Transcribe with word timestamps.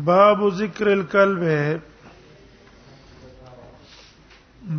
باب 0.00 0.38
ذکر 0.56 0.86
القلب 0.90 1.42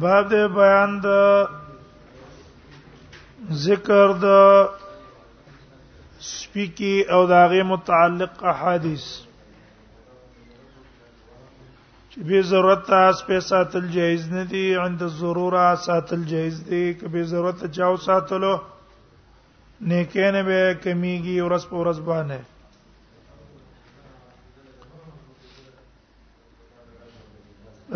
باب 0.01 0.29
بیان 0.53 0.97
د 1.03 1.43
ذکر 3.63 4.07
د 4.21 4.25
سپیکی 6.27 6.93
او 7.11 7.25
داغه 7.31 7.63
متعلق 7.71 8.43
احادیث 8.51 9.03
چې 12.13 12.19
به 12.29 12.41
ضرورت 12.53 12.89
اس 13.01 13.21
په 13.27 13.39
ساتل 13.49 13.87
جایز 13.93 14.25
نه 14.31 14.43
دي 14.55 14.63
عند 14.85 15.01
الضروره 15.09 15.75
ساتل 15.83 16.23
جایز 16.31 16.63
دي 16.69 16.81
کبه 17.01 17.23
ضرورت 17.35 17.65
چاو 17.75 17.97
ساتلو 18.07 18.57
نیکه 19.93 20.31
نه 20.33 20.43
به 20.43 20.77
کمیږي 20.83 21.37
ورس 21.45 21.65
په 21.69 21.75
ورس 21.79 21.99
باندې 22.09 22.52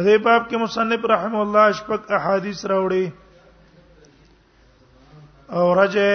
دې 0.06 0.16
باب 0.26 0.42
کې 0.50 0.58
مصنف 0.64 1.02
رحم 1.14 1.34
الله 1.44 1.62
شپږ 1.80 2.02
احادیث 2.18 2.60
راوړي 2.72 3.06
او 5.58 5.64
رجه 5.80 6.10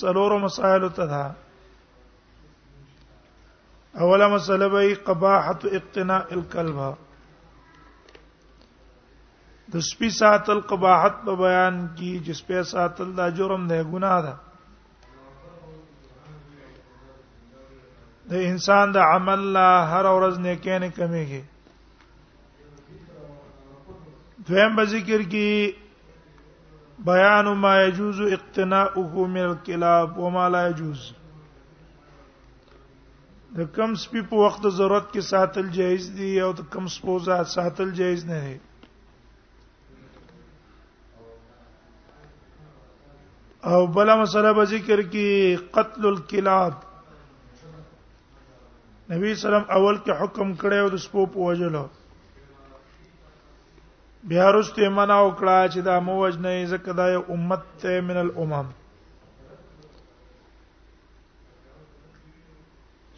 سلور 0.00 0.32
مسائل 0.44 0.84
ته 0.98 1.04
ده 1.14 1.24
اوله 4.02 4.26
مسله 4.36 4.66
به 4.76 4.84
قباحت 5.08 5.66
اقتناء 5.76 6.24
الكلب 6.38 6.78
د 9.72 9.74
سپي 9.90 10.08
ساتل 10.20 10.58
قباحت 10.70 11.14
په 11.24 11.32
بیان 11.42 11.74
کی 11.96 12.10
جس 12.30 12.40
په 12.46 12.56
ساتل 12.76 13.08
دا 13.18 13.26
جرم 13.42 13.62
دی 13.74 13.80
ګناه 13.92 14.18
ده 14.30 14.36
د 18.32 18.34
انسان 18.54 18.86
د 18.96 18.98
عمل 19.12 19.40
لا 19.58 19.68
هر 19.90 20.04
ورځ 20.04 20.34
نه 20.44 20.54
کینې 20.64 20.90
کمیږي 20.98 21.42
دویم 24.48 24.76
به 24.76 24.84
ذکر 24.92 25.22
کی 25.32 25.50
بیان 27.06 27.46
ما 27.62 27.72
يجوز 27.82 28.18
اقتناؤه 28.32 29.14
من 29.34 29.44
الكلاب 29.50 30.18
وما 30.22 30.46
لا 30.52 30.62
يجوز 30.68 31.00
د 33.58 33.66
کم 33.76 33.90
سپي 34.02 34.20
په 34.30 34.34
وخت 34.44 34.66
ضرورت 34.78 35.10
کې 35.12 35.28
ساتل 35.32 35.68
جایز 35.76 36.08
دي 36.20 36.30
او 36.46 36.48
د 36.60 36.70
کم 36.72 36.86
سپوزا 36.94 37.36
ساتل 37.56 37.92
جایز 38.00 38.24
نه 38.30 38.40
دي 38.44 38.56
او 43.74 43.86
بل 43.98 44.14
مسله 44.22 44.52
به 44.60 44.64
ذکر 44.72 45.04
کې 45.10 45.68
قتل 45.76 46.08
الكلاب 46.14 46.80
نبی 49.12 49.34
سلام 49.44 49.70
اول 49.76 49.96
کې 50.04 50.20
حکم 50.22 50.56
کړی 50.62 50.78
او 50.84 50.88
د 50.96 51.06
سپو 51.08 51.26
په 51.38 51.48
وجلو 51.52 51.86
بیا 54.30 54.46
رسته 54.56 54.84
منا 54.96 55.14
وکړه 55.26 55.56
چې 55.72 55.80
دا 55.88 55.96
موج 56.08 56.34
نه 56.46 56.52
زکه 56.72 56.92
دا 57.00 57.06
یو 57.16 57.22
امت 57.36 57.62
ته 57.84 57.92
من 58.08 58.18
الامم 58.24 58.68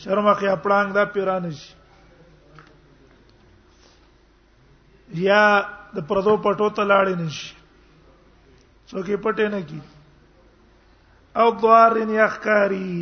شرمخ 0.03 0.39
یا 0.49 0.55
پړنګ 0.65 0.89
دا 0.99 1.05
پیران 1.15 1.45
شي 1.61 1.73
یا 5.29 5.43
د 5.95 5.97
پردو 6.09 6.37
پټو 6.43 6.69
ته 6.77 6.83
لاړې 6.93 7.17
نشي 7.25 7.51
څوک 8.91 9.07
یې 9.13 9.17
پټه 9.25 9.49
نه 9.55 9.61
کی 9.69 9.81
او 11.41 11.49
دوارن 11.63 12.11
یخکاری 12.23 12.99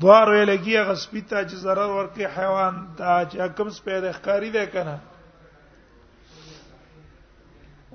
دوار 0.00 0.26
وی 0.32 0.42
لګي 0.50 0.74
هغه 0.82 0.94
سپیتا 1.04 1.40
چې 1.48 1.56
zarar 1.64 1.88
ورکړي 1.98 2.26
حیوان 2.36 2.74
دا 2.98 3.14
چې 3.28 3.34
کوم 3.56 3.68
سپید 3.80 4.04
ښکاری 4.18 4.50
دی 4.56 4.64
کنه 4.74 4.96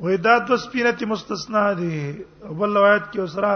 وې 0.02 0.16
دا 0.26 0.36
د 0.50 0.62
سپینتی 0.66 1.06
مستثنا 1.14 1.64
دی 1.82 1.96
بل 2.58 2.72
روایت 2.78 3.04
کې 3.12 3.20
اوسرا 3.26 3.54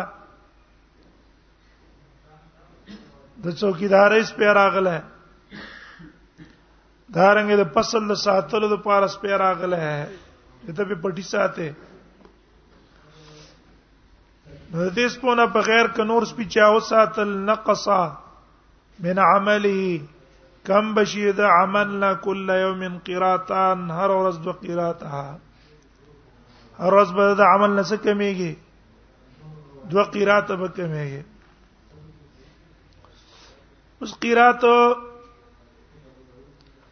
د 3.44 3.57
چوکیدارې 3.59 4.22
سپیر 4.34 4.52
راغله 4.63 4.96
دارنګ 7.16 7.50
د 7.62 7.66
فصل 7.74 8.03
ساتلو 8.28 8.68
د 8.69 8.75
پارس 8.86 9.13
پیر 9.22 9.38
راغله 9.46 9.81
ته 10.75 10.81
په 10.90 10.96
پټی 11.03 11.25
ساته 11.34 11.69
دې 14.74 15.08
سپونه 15.14 15.46
بغیر 15.53 15.88
ک 15.96 15.98
نور 16.09 16.26
سپیچا 16.26 16.66
او 16.74 16.78
ساتل 16.90 17.28
نقصا 17.50 18.00
من 19.06 19.18
عمله 19.26 19.81
کم 20.70 20.86
بشي 20.94 21.26
د 21.40 21.42
عملنا 21.59 22.09
کل 22.26 22.48
یوم 22.62 22.86
قراتان 23.09 23.84
هر 23.98 24.09
ورځ 24.09 24.38
دو 24.46 24.52
قراتها 24.64 25.28
هر 26.80 26.94
ورځ 26.94 27.12
به 27.20 27.25
د 27.44 27.46
عمل 27.54 27.72
نه 27.75 27.84
څه 27.92 27.98
کمیږي 28.08 28.54
دو 29.94 30.02
قرات 30.18 30.48
به 30.52 30.68
کمیږي 30.81 31.22
اوس 34.02 34.12
قرات 34.28 34.64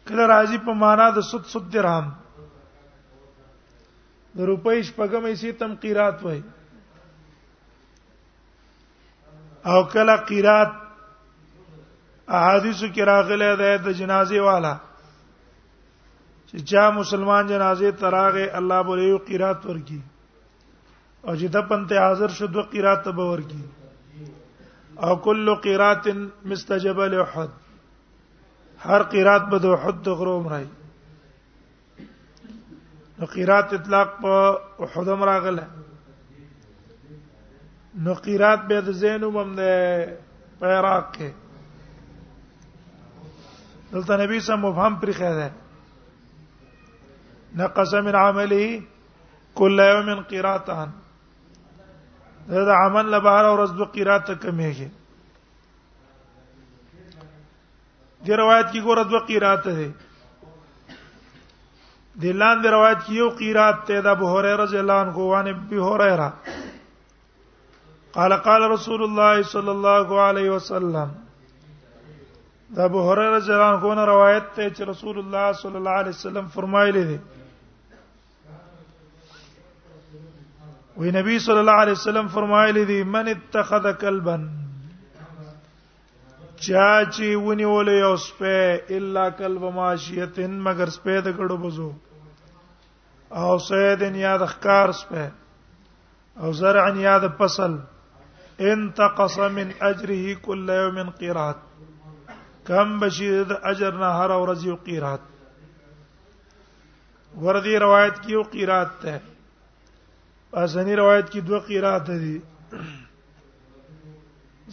کله 0.06 0.24
راځي 0.26 0.58
په 0.66 0.72
معنا 0.86 1.06
د 1.20 1.22
سود 1.34 1.44
سود 1.54 1.66
درهم 1.78 2.06
د 4.36 4.38
روپۍ 4.48 4.78
شپږمې 4.90 5.34
سي 5.44 5.50
تم 5.62 5.72
قرات 5.86 6.18
وایي 6.24 6.42
او 9.72 9.82
کله 9.92 10.16
قرات 10.28 10.72
احادیث 12.38 12.80
کې 12.94 13.02
راغله 13.10 13.52
ده 13.60 13.76
د 13.86 13.92
جنازې 13.98 14.40
والا 14.46 14.72
چې 16.48 16.58
چا 16.72 16.82
مسلمان 16.96 17.46
جنازې 17.52 17.90
تراغه 17.98 18.58
الله 18.58 18.82
بوله 18.88 19.02
یو 19.10 19.18
قرات 19.28 19.64
ورکی 19.68 19.96
او 21.26 21.36
چې 21.36 21.46
د 21.54 21.64
پنته 21.70 22.00
حاضر 22.06 22.28
شو 22.40 22.46
دوه 22.56 22.62
قرات 22.74 23.08
به 23.08 23.24
ورکی 23.32 23.62
او 25.06 25.16
کل 25.28 25.54
قرات 25.68 26.08
مستجب 26.52 27.00
له 27.02 27.26
هر 28.84 29.02
قرات 29.16 29.42
به 29.54 29.58
د 29.66 29.78
احد 29.78 30.02
د 30.10 30.20
غروم 30.20 30.48
راي 30.54 30.66
نو 33.18 33.26
قرات 33.38 33.74
اطلاق 33.78 34.14
په 34.26 34.58
احد 34.88 35.08
راغله 35.32 35.66
نو 38.02 38.14
قرات 38.14 38.64
به 38.70 38.80
د 38.86 38.90
زینوم 39.00 39.36
هم 39.40 39.50
ده 39.56 39.74
په 40.60 40.66
عراق 40.76 41.04
کې 41.14 41.28
دلته 43.92 44.16
نبی 44.20 44.40
سم 44.46 44.60
مبهم 44.66 44.96
پر 45.02 45.12
خیره 45.18 45.46
نقص 47.60 47.92
من 48.06 48.14
عمله 48.14 48.82
كل 49.60 49.78
يوم 49.90 50.10
قراءه 50.20 50.64
دا, 50.68 50.86
دا 52.70 52.74
عمل 52.74 53.06
له 53.12 53.18
بهر 53.28 53.44
او 53.52 53.54
رزق 53.62 53.94
قراءه 53.94 54.34
کمیږي 54.34 54.88
دی 58.24 58.32
روایت 58.32 58.66
کې 58.66 58.80
ګور 58.80 58.98
رزق 58.98 59.28
قراءه 59.28 59.64
ده 59.64 59.90
د 62.20 62.24
لاندې 62.24 62.68
روایت 62.68 62.98
کې 62.98 63.12
یو 63.22 63.28
قراءت 63.44 63.86
ته 63.92 64.00
د 64.08 64.20
ابو 64.20 64.34
هريره 64.38 64.62
رضی 64.64 64.78
الله 64.78 64.92
عنه 64.92 65.16
وانه 65.16 65.52
به 65.70 65.80
هريره 65.94 66.32
قال 68.14 68.32
قال 68.42 68.64
رسول 68.70 69.02
الله 69.04 69.42
صلى 69.42 69.70
الله 69.70 70.20
عليه 70.20 70.50
وسلم 70.50 71.10
دا 72.74 72.84
ابو 72.88 73.00
هريره 73.10 73.38
جلان 73.46 73.78
کو 73.84 73.94
نه 73.94 74.02
روایت 74.10 74.44
ته 74.58 74.66
چې 74.74 74.82
رسول 74.90 75.16
الله 75.22 75.46
صلی 75.62 75.76
الله 75.78 75.96
علیه 76.02 76.14
وسلم 76.16 76.46
فرمایلی 76.56 77.02
دی 77.08 77.16
وی 80.96 81.10
نبی 81.16 81.38
صلی 81.46 81.58
الله 81.62 81.80
علیه 81.86 81.94
وسلم 81.98 82.28
فرمایلی 82.34 82.84
دی 82.90 82.98
من 83.14 83.28
اتخذ 83.32 83.86
کلبا 84.02 84.36
چا 86.56 87.04
چې 87.14 87.40
ونیول 87.48 87.88
یو 87.94 88.10
سپه 88.26 88.82
الا 89.00 89.24
کلب 89.40 89.64
ماشیتن 89.80 90.54
مگر 90.68 90.92
سپه 90.98 91.20
د 91.24 91.34
ګړو 91.40 91.58
بزو 91.66 91.90
او 93.42 93.58
سیدن 93.66 94.14
یاد 94.22 94.42
اخکار 94.46 94.92
سپه 95.02 95.26
او 96.42 96.52
زرعن 96.60 96.96
یاد 97.06 97.28
فصل 97.42 97.76
انتقص 98.60 99.38
من 99.38 99.72
اجره 99.82 100.34
كل 100.34 100.68
يوم 100.70 101.10
قيرات 101.10 101.56
كم 102.66 103.00
بشير 103.00 103.68
اجرنا 103.70 104.06
هر 104.06 104.30
ورځ 104.30 104.64
یو 104.66 104.74
قیرات 104.74 105.20
وردی 107.42 107.76
روایت 107.78 108.18
کیو 108.26 108.42
قیرات 108.50 108.88
ته 109.02 109.20
ازنی 110.62 110.94
روایت 110.96 111.28
کی 111.30 111.40
دو 111.40 111.58
قیرات 111.58 112.02
دي 112.10 112.40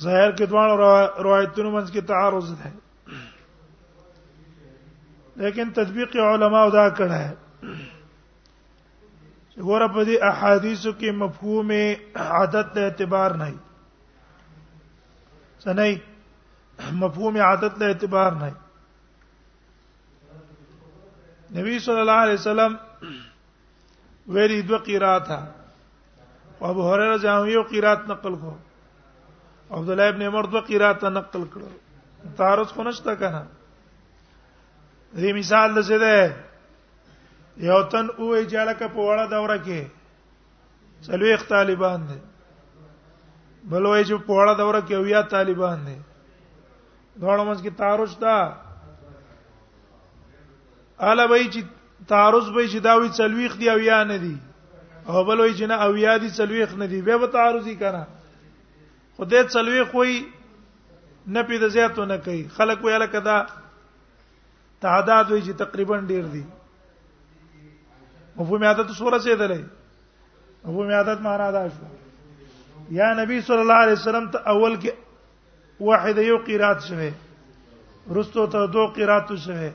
ظاهر 0.02 0.32
کې 0.36 0.44
دوه 0.52 0.62
روایتونو 1.26 1.72
منځ 1.72 1.88
کې 1.92 2.00
تعارض 2.12 2.48
ده 2.60 2.70
لیکن 5.44 5.66
تطبیق 5.80 6.12
علماء 6.28 6.66
دا 6.70 6.86
کړه 7.00 7.18
ہے 7.24 7.34
چې 7.58 9.60
ګوره 9.60 9.88
په 9.88 10.04
دې 10.06 10.16
احادیث 10.30 10.88
کې 11.00 11.12
مفهوم 11.26 11.76
عادت 12.30 12.78
اعتبار 12.84 13.34
نه 13.42 13.50
سنئ 15.64 15.94
مفهوم 17.02 17.36
عادت 17.48 17.74
له 17.80 17.86
اعتبار 17.94 18.32
نه 18.42 18.52
نبی 21.58 21.76
صلی 21.88 22.02
الله 22.04 22.20
علیه 22.26 22.40
وسلم 22.42 22.72
ویری 24.38 24.60
دو 24.72 24.78
قرات 24.88 25.28
او 25.38 26.66
ابو 26.70 26.82
هريره 26.90 27.18
جامع 27.26 27.50
یو 27.58 27.64
قرات 27.74 28.02
نقل 28.14 28.36
کو 28.44 28.54
عبد 29.76 29.90
الله 29.96 30.08
ابن 30.16 30.22
عمر 30.30 30.46
دو 30.56 30.60
قرات 30.70 31.04
نقل 31.20 31.44
کړو 31.56 31.70
تعارض 32.42 32.70
خو 32.78 32.84
نشته 32.90 33.16
کنه 33.22 33.44
دې 35.16 35.32
مثال 35.42 35.70
لسه 35.80 35.98
ده 36.06 36.16
یو 37.70 37.80
تن 37.94 38.08
اوه 38.20 38.44
جاله 38.54 38.92
په 38.94 39.02
وړه 39.10 39.26
دوره 39.38 39.58
کې 39.66 39.82
څلوي 41.08 41.38
طالبان 41.56 42.02
دي 42.12 42.20
بل 43.70 43.86
وای 43.86 44.04
چې 44.06 44.16
په 44.26 44.34
وړه 44.34 44.54
دوره 44.58 44.82
کې 44.82 44.96
ویا 45.06 45.22
طالبان 45.34 45.86
دي 45.86 45.98
دوړو 47.22 47.44
مس 47.46 47.62
کې 47.62 47.70
تعارض 47.82 48.18
دا 48.24 48.38
اله 51.12 51.26
وای 51.32 51.46
چې 51.54 51.64
تعارض 52.14 52.50
به 52.58 52.66
چې 52.68 52.80
دا 52.88 52.94
وی 52.98 53.10
چلويخ 53.18 53.58
دی 53.60 53.70
او 53.70 53.78
یا 53.80 54.04
نه 54.04 54.18
دی 54.26 54.36
او 55.08 55.24
بل 55.26 55.40
وای 55.40 55.54
چې 55.54 55.66
نه 55.74 55.76
او 55.86 55.96
یا 55.98 56.18
دی 56.18 56.30
چلويخ 56.32 56.76
نه 56.82 56.88
دی 56.88 57.02
به 57.02 57.18
به 57.18 57.28
تعارضی 57.38 57.76
کنه 57.84 58.04
خدای 59.18 59.48
چلويخ 59.54 59.94
وای 59.96 60.26
نه 61.28 61.44
پیدا 61.46 61.68
زیاتو 61.78 62.06
نه 62.06 62.18
کوي 62.18 62.48
خلک 62.58 62.84
ویاله 62.84 63.08
کدا 63.14 63.40
تعداد 64.82 65.32
وی 65.32 65.42
چې 65.42 65.54
تقریبا 65.64 65.98
ډیر 65.98 66.26
دي 66.34 66.44
مفهوم 68.36 68.64
عادت 68.64 68.90
سورہ 68.98 69.18
سے 69.24 69.36
دلې 69.36 69.62
مفهوم 70.66 70.90
عادت 71.00 71.22
مہاراجا 71.22 71.68
شو 71.76 72.01
یا 72.98 73.08
نبی 73.22 73.36
صلی 73.48 73.60
الله 73.64 73.80
علیه 73.84 73.94
وسلم 74.00 74.26
ته 74.32 74.38
اول 74.54 74.74
کې 74.82 74.90
واحد 75.90 76.18
یو 76.30 76.38
قرات 76.48 76.80
شوه 76.88 77.10
رستو 78.18 78.44
ته 78.56 78.62
دو 78.74 78.84
قرات 78.98 79.28
شوه 79.44 79.68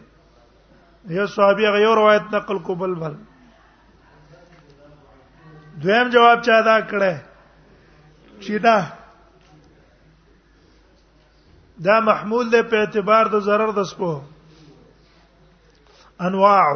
یو 1.21 1.27
صحابي 1.37 1.67
غو 1.77 1.93
روایت 2.01 2.23
نقل 2.35 2.59
کو 2.69 2.75
بل 2.85 2.95
بل 3.05 3.15
دویم 5.85 6.07
جواب 6.19 6.43
چا 6.51 6.61
دا 6.69 6.77
کړه 6.81 7.15
چې 8.41 8.53
دا 8.69 8.79
دا 11.91 11.99
محمول 12.13 12.47
دی 12.53 12.63
په 12.71 12.77
اعتبار 12.87 13.25
د 13.37 13.39
zarar 13.51 13.71
د 13.83 13.91
سپو 13.95 14.13
انواع 16.29 16.67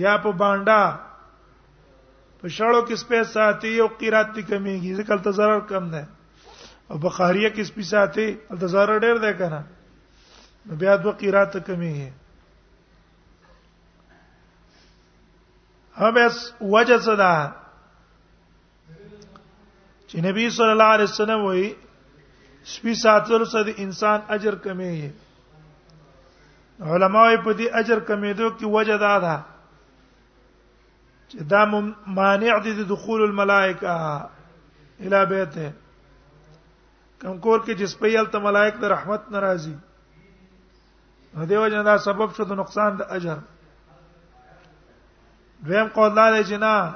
یا 0.03 0.13
په 0.23 0.29
بانډا 0.31 0.83
په 2.41 2.47
شړو 2.55 2.81
کې 2.87 2.95
سپې 3.03 3.21
ساتي 3.33 3.71
او 3.83 3.87
قرات 3.99 4.27
کې 4.35 4.41
کمیږي 4.51 4.91
ځکه 4.99 5.11
تل 5.23 5.33
zarar 5.39 5.61
کم 5.71 5.83
ده 5.95 6.03
او 6.91 6.95
په 7.03 7.09
قهریه 7.17 7.49
کې 7.55 7.63
سپې 7.69 7.83
ساتي 7.93 8.27
تل 8.59 8.69
zarar 8.75 8.97
ډېر 9.05 9.17
ده 9.23 9.31
کنه 9.39 9.61
بیا 10.81 10.93
د 11.03 11.05
قرات 11.21 11.51
کمیږي 11.67 12.09
همس 15.99 16.35
وجه 16.75 16.97
صدا 17.09 17.33
چې 20.09 20.17
نبی 20.27 20.45
صلی 20.57 20.71
الله 20.75 20.89
علیه 20.95 21.09
وسلم 21.11 21.41
وایي 21.49 21.69
سپې 22.73 22.93
ساتلو 23.05 23.45
سره 23.55 23.63
د 23.67 23.71
انسان 23.87 24.19
اجر 24.39 24.55
کمیږي 24.65 25.09
علماء 26.91 27.29
په 27.45 27.51
دې 27.57 27.67
اجر 27.81 27.97
کمیدو 28.07 28.47
کې 28.57 28.65
وجه 28.77 28.97
دا 29.07 29.15
ده 29.27 29.35
چې 31.31 31.37
دا 31.53 31.65
مانع 32.19 32.57
دي 32.65 32.71
د 32.77 32.81
دخول 32.91 33.21
الملائکه 33.21 34.27
اله 35.01 35.25
بیت 35.33 35.55
کم 37.21 37.37
کور 37.45 37.59
کې 37.59 37.73
جس 37.81 37.93
په 37.99 38.07
یل 38.13 38.25
ته 38.35 38.39
ملائک 38.45 38.75
د 38.83 38.91
رحمت 38.93 39.29
ناراضي 39.35 39.75
هدیو 41.41 41.67
جنا 41.67 41.83
دا 41.89 41.97
سبب 42.07 42.31
شو 42.37 42.43
د 42.51 42.59
نقصان 42.61 42.97
د 43.01 43.13
اجر 43.17 43.37
دویم 45.67 45.87
قول 45.97 46.09
دا 46.15 46.25
چې 46.43 46.53
نه 46.53 46.93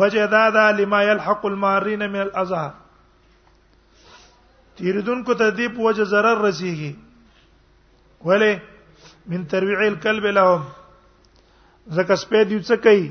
وجه 0.00 0.26
دا 0.36 0.42
دا 0.56 0.64
لما 0.80 1.02
يلحق 1.10 1.46
المارين 1.48 2.06
من 2.10 2.20
الاذى 2.26 2.66
تیردون 4.80 5.22
کو 5.28 5.34
تدیب 5.44 5.78
وجه 5.78 6.04
zarar 6.16 6.34
رسیږي 6.50 6.94
ولی 8.20 8.60
من 9.30 9.46
ترویع 9.54 9.80
الكلب 9.80 10.26
لهم 10.40 10.64
زکه 11.96 12.14
سپې 12.22 12.40
دی 12.48 12.56
څه 12.68 12.76
کوي 12.86 13.06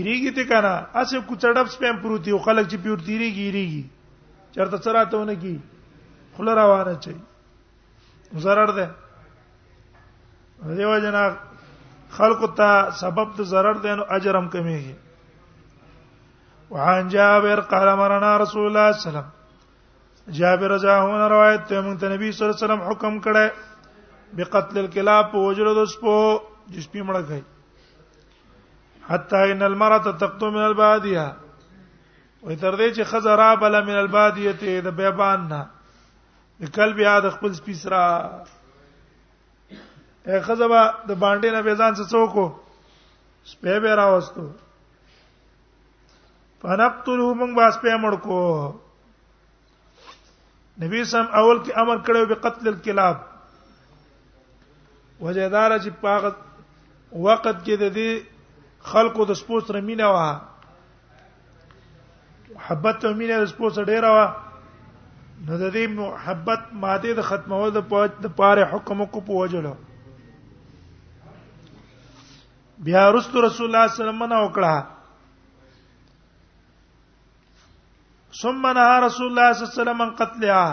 یریږي 0.00 0.30
ته 0.36 0.42
کنه 0.50 0.70
اسه 1.00 1.18
کوڅړب 1.28 1.66
سپم 1.76 1.96
پروتي 2.02 2.30
او 2.32 2.38
خلک 2.46 2.64
چې 2.70 2.76
پیور 2.82 2.98
تیریږي 3.08 3.42
یریږي 3.48 3.82
چرته 4.54 4.76
سراتهونه 4.84 5.34
کی 5.42 5.54
خل 6.36 6.46
روانه 6.60 6.94
چي 7.04 7.14
zarar 8.46 8.70
ده 8.78 8.86
دیو 10.78 10.94
جنا 11.04 11.22
خلق 12.18 12.40
ته 12.60 12.70
سبب 13.02 13.28
د 13.36 13.38
zarar 13.52 13.76
ده 13.86 13.92
نو 14.00 14.04
اجر 14.18 14.34
هم 14.40 14.46
کمیږي 14.56 14.94
وعن 16.70 17.04
جابر 17.12 17.60
قال 17.72 17.88
مرنا 18.00 18.30
رسول 18.42 18.64
الله 18.66 18.80
صلی 18.80 18.80
الله 18.80 18.84
علیه 18.88 19.04
وسلم 19.06 19.28
جابر 20.40 20.68
رضاهونه 20.74 21.26
روایت 21.32 21.62
ته 21.72 21.78
مونږ 21.82 21.96
ته 22.00 22.06
نبی 22.14 22.26
صلی 22.32 22.44
الله 22.46 22.56
علیه 22.58 22.66
وسلم 22.66 22.82
حکم 22.90 23.14
کړه 23.28 23.44
بقتل 24.40 24.76
الكلاب 24.84 25.26
وجلد 25.46 25.78
اسپو 25.82 26.20
چې 26.72 26.78
سپی 26.80 27.02
مړه 27.08 27.22
کوي 27.28 27.42
حتا 29.10 29.40
ان 29.50 29.62
المرأة 29.68 30.06
تقطو 30.22 30.48
من 30.56 30.64
الباديه 30.68 31.26
وې 32.42 32.56
تر 32.60 32.76
دې 32.76 32.88
چې 32.96 33.04
خزرا 33.12 33.50
بل 33.62 33.74
من 33.90 33.96
الباديه 34.02 34.52
ته 34.62 34.70
د 34.88 34.90
بیبان 35.00 35.40
نه 35.52 35.60
د 36.64 36.66
کلب 36.80 36.96
یاد 37.00 37.24
خپل 37.36 37.50
سپی 37.60 37.74
سره 37.82 38.00
اې 40.26 40.40
خزبا 40.48 40.82
د 41.08 41.10
باندې 41.10 41.50
نه 41.56 41.60
بیزان 41.68 41.92
څه 41.94 42.04
څوک 42.14 42.30
سپې 43.52 43.80
به 43.86 43.92
راوستو 44.00 44.44
فنقتلوا 46.64 47.34
من 47.42 47.50
باس 47.58 47.74
په 47.84 47.94
مړ 48.04 48.14
کو 48.28 48.40
نبی 50.82 51.00
سم 51.12 51.26
اول 51.34 51.64
کې 51.64 51.72
امر 51.84 51.96
کړو 52.08 52.22
به 52.32 52.36
قتل 52.46 52.64
الکلاب 52.72 53.16
وجدار 55.24 55.70
چې 55.78 55.90
پاغت 56.04 56.36
وخت 57.18 57.64
کې 57.64 57.76
د 57.82 57.90
دې 57.94 58.10
خلقو 58.92 59.24
د 59.30 59.34
سپوس 59.40 59.66
سره 59.68 59.80
مینا 59.86 60.08
وا 60.14 60.28
محبت 62.54 63.00
ته 63.02 63.12
مینا 63.20 63.38
د 63.42 63.46
سپوس 63.54 63.78
ډیر 63.88 64.04
وا 64.04 64.26
نو 65.46 65.58
د 65.62 65.72
دې 65.74 65.86
محبت 65.94 66.68
ماده 66.84 67.14
د 67.18 67.22
ختمولو 67.30 67.70
د 67.78 67.86
پوهه 67.90 68.22
د 68.28 68.34
پاره 68.40 68.66
حکم 68.72 69.04
کو 69.16 69.20
پوجلو 69.30 69.72
بیا 72.86 73.04
رسول 73.12 73.44
الله 73.44 73.54
صلی 73.56 73.66
الله 73.66 73.84
علیه 73.84 74.00
وسلم 74.00 74.24
نه 74.32 74.38
وکړه 74.46 74.74
ثم 78.42 78.62
نهى 78.66 79.00
رسول 79.06 79.26
الله 79.26 79.52
صلی 79.52 79.62
الله 79.62 79.72
علیه 79.72 79.80
وسلم 79.80 80.02
قتلها 80.20 80.68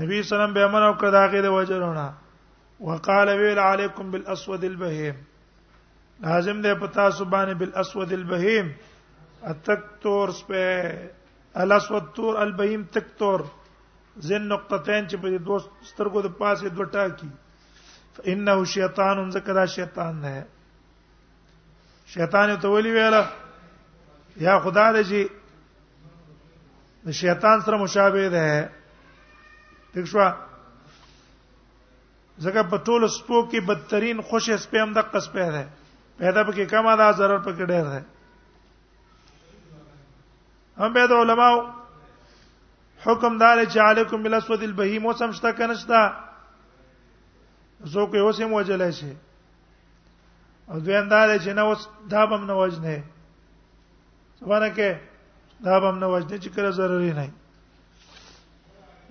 نبی 0.00 0.18
صلی 0.18 0.18
الله 0.18 0.26
علیه 0.26 0.26
وسلم 0.32 0.54
به 0.58 0.62
امر 0.68 0.82
وکړ 0.88 1.10
دا 1.18 1.24
غي 1.34 1.40
د 1.48 1.54
وجلونه 1.56 2.06
وقال 2.82 3.28
ويل 3.28 3.58
عليكم 3.58 4.10
بالاسود 4.10 4.64
البهيم 4.64 5.16
لازم 6.20 6.62
دې 6.62 6.72
پتا 6.82 7.10
سبحانه 7.18 7.52
بالاسود 7.60 8.12
البهيم 8.12 8.74
التکتور 9.50 10.30
سپه 10.38 10.62
الاسود 11.64 12.02
تور 12.14 12.34
البهيم 12.42 12.82
تکتور 12.98 13.40
زن 14.18 14.48
نقطتين 14.54 15.02
چې 15.08 15.16
په 15.26 15.38
دوست 15.50 15.68
سترګو 15.92 16.18
د 16.26 16.28
پاسه 16.42 16.66
دوټا 16.68 17.04
کی 17.20 17.28
فانه 18.18 18.56
شیطان 18.76 19.16
ذکر 19.38 19.56
شیطان 19.78 20.14
نه 20.26 20.36
شیطان 22.16 22.48
ته 22.60 22.68
ویلی 22.76 22.92
ویله 22.98 23.22
یا 24.46 24.54
خدا 24.66 24.86
دې 24.94 25.02
چې 25.12 25.20
شیطان 27.26 27.56
سره 27.66 27.76
مشابه 27.86 28.24
ده 28.38 28.46
دښوا 29.94 30.51
زکه 32.42 32.62
په 32.70 32.78
ټولو 32.86 33.06
سپو 33.16 33.38
کې 33.50 33.60
بدترین 33.70 34.20
خوش 34.28 34.46
سپې 34.64 34.78
هم 34.82 34.90
د 34.98 35.00
قص 35.14 35.26
په 35.34 35.46
ده 35.56 35.64
پیدا 36.22 36.40
پکې 36.48 36.64
کما 36.72 36.92
ده 37.00 37.06
zarar 37.20 37.40
پکې 37.46 37.64
ډېر 37.72 37.84
ده 37.92 38.00
هم 40.84 40.90
به 40.96 41.04
د 41.12 41.14
علماو 41.26 41.58
حکم 43.04 43.32
دار 43.44 43.56
چې 43.72 43.78
علیکم 43.90 44.18
بالاسود 44.26 44.60
البهیم 44.68 45.02
وسم 45.10 45.30
شته 45.38 45.50
کنشتا 45.60 46.00
زه 47.94 48.02
کو 48.10 48.16
یو 48.22 48.30
سم 48.40 48.50
وجلای 48.56 48.92
شي 48.98 49.12
او 50.68 50.78
دوی 50.80 50.96
انداز 50.96 51.28
چې 51.44 51.50
نه 51.60 51.64
اوس 51.70 51.80
دا 52.12 52.22
بم 52.32 52.42
نه 52.50 52.54
وجنه 52.64 52.98
سبحانه 54.40 54.68
کې 54.76 54.90
دا 55.70 55.76
بم 55.86 55.96
نه 56.04 56.08
وجنه 56.14 56.34
چې 56.42 56.48
کله 56.58 56.70
ضروري 56.82 57.12
نه 57.22 57.28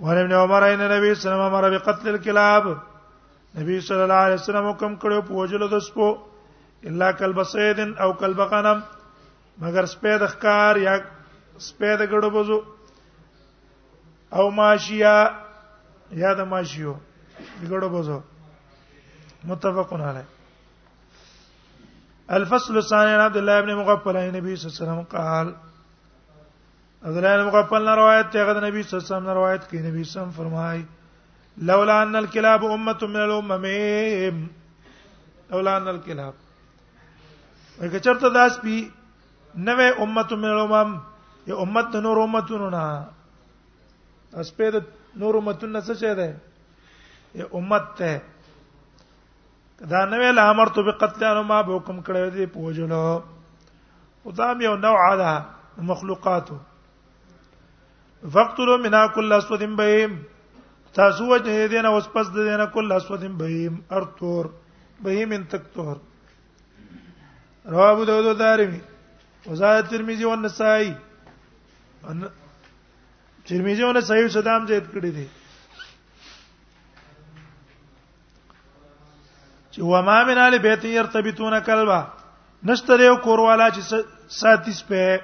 وعن 0.06 0.18
ابن 0.22 0.32
عمر 0.44 0.62
ان 0.74 0.80
النبي 0.80 0.80
صلى 0.80 0.80
الله 0.94 1.04
عليه 1.04 1.16
وسلم 1.16 1.42
امر 1.50 1.64
بقتل 1.78 2.08
الكلاب 2.14 2.66
نبی 3.60 3.80
صلی 3.88 4.02
الله 4.02 4.24
علیه 4.26 4.36
وسلم 4.36 4.66
حکم 4.70 4.96
کړو 4.96 5.22
په 5.28 5.34
وجلو 5.44 5.68
د 5.72 5.80
سپو 5.88 6.10
الا 6.90 7.12
کلب 7.22 7.44
سیدن 7.54 7.90
او 8.04 8.12
کلب 8.20 8.40
غنم 8.52 8.80
مگر 9.64 9.86
سپید 9.94 10.22
ښکار 10.34 10.76
یا 10.82 10.94
سپید 11.70 12.00
ګړو 12.12 12.30
بزو 12.36 12.60
او 14.40 14.50
ماشیا 14.60 15.16
یا 16.24 16.34
د 16.34 16.42
ماشیو 16.54 16.94
ګړو 17.72 17.90
بزو 17.98 18.20
متفقون 19.52 20.02
علی 20.12 20.24
الفصل 22.40 22.78
الثاني 22.78 23.12
عن 23.14 23.20
عبد 23.26 23.38
الله 23.38 23.62
بن 23.62 23.74
مغفل 23.76 24.18
عن 24.18 24.28
النبي 24.30 24.56
صلى 24.56 24.70
الله 24.70 24.78
عليه 24.78 25.04
وسلم 25.04 25.04
قال 25.20 25.48
عبد 27.04 27.18
الله 27.18 27.38
بن 27.38 27.46
مغفل 27.52 27.86
نے 27.86 27.96
روایت 28.02 28.32
ته 28.34 28.46
غد 28.50 28.64
نبی 28.64 28.84
صلی 28.84 28.98
الله 28.98 29.08
علیه 29.08 29.14
وسلم 29.16 29.28
نے 29.28 29.34
روایت 29.42 29.70
کی 29.70 29.78
نبی 29.80 29.82
صلی 29.82 29.88
الله 29.88 30.02
علیه 30.02 30.32
وسلم 30.32 30.36
فرمائے 30.42 30.82
لولا 31.58 32.04
ان 32.04 32.16
الكلاب 32.16 32.64
امه 32.66 32.98
من 33.02 33.16
الامم 33.16 33.64
لولا 35.52 35.78
ان 35.78 35.88
الكلاب 35.88 36.34
ورګه 37.82 37.98
چرته 38.00 38.30
داس 38.30 38.60
پی 38.62 38.92
نوې 39.66 39.88
امه 40.04 40.28
من 40.36 40.46
الامم 40.54 40.96
یو 41.48 41.62
امت 41.62 41.96
نور 41.96 42.18
امتونو 42.24 42.70
نه 42.70 42.84
اس 44.42 44.54
په 44.58 44.72
د 44.76 44.84
نور 45.24 45.36
امتونو 45.40 45.80
څه 45.80 45.94
شه 46.00 46.14
ده 46.14 46.36
یو 47.44 47.48
امت 47.60 47.88
ته 48.02 48.14
دا 49.80 50.06
نوې 50.06 50.32
لامر 50.40 50.68
تو 50.76 50.84
به 50.84 50.92
قتل 50.92 51.24
انو 51.32 51.44
ما 51.44 51.62
به 51.62 51.76
حکم 51.78 52.02
کړو 52.02 52.30
دي 52.40 52.46
پوجلو 52.58 53.06
او 54.26 54.32
دا 54.42 54.54
یو 54.68 54.76
نوع 54.88 55.16
ده 55.24 55.32
مخلوقاتو 55.92 56.58
فقتلوا 58.36 58.78
منا 58.88 59.08
كل 59.16 59.34
اسود 59.34 59.64
بهم 59.82 60.20
تاسو 61.00 61.28
وجه 61.32 61.54
دې 61.72 61.82
نه 61.86 61.90
اوس 61.98 62.08
پس 62.14 62.28
دې 62.36 62.56
نه 62.62 62.66
کله 62.78 62.94
اسودم 63.02 63.34
بهیم 63.42 63.76
ارتور 64.00 64.48
بهیم 65.06 65.30
ان 65.38 65.44
تک 65.54 65.64
تور 65.76 65.96
رواه 67.76 67.92
ابو 67.92 68.04
داود 68.10 68.28
دارمي 68.42 68.80
وزاد 69.48 69.80
ترمذي 69.92 70.24
او 70.32 70.36
نسائي 70.40 70.92
ان 72.10 72.30
ترمذي 73.46 73.84
او 73.92 73.94
نسائي 74.00 74.28
صدام 74.36 74.68
زید 74.74 74.86
کړی 74.98 75.12
دي 75.20 75.26
چې 79.72 79.80
وما 79.96 80.18
من 80.34 80.38
ال 80.50 80.60
بیت 80.70 80.86
يرتبطون 80.94 81.60
کلبا 81.72 82.00
نشته 82.64 83.00
یو 83.06 83.14
کوروالا 83.24 83.68
چې 83.74 83.82
ساتي 84.44 84.72
سپه 84.82 85.22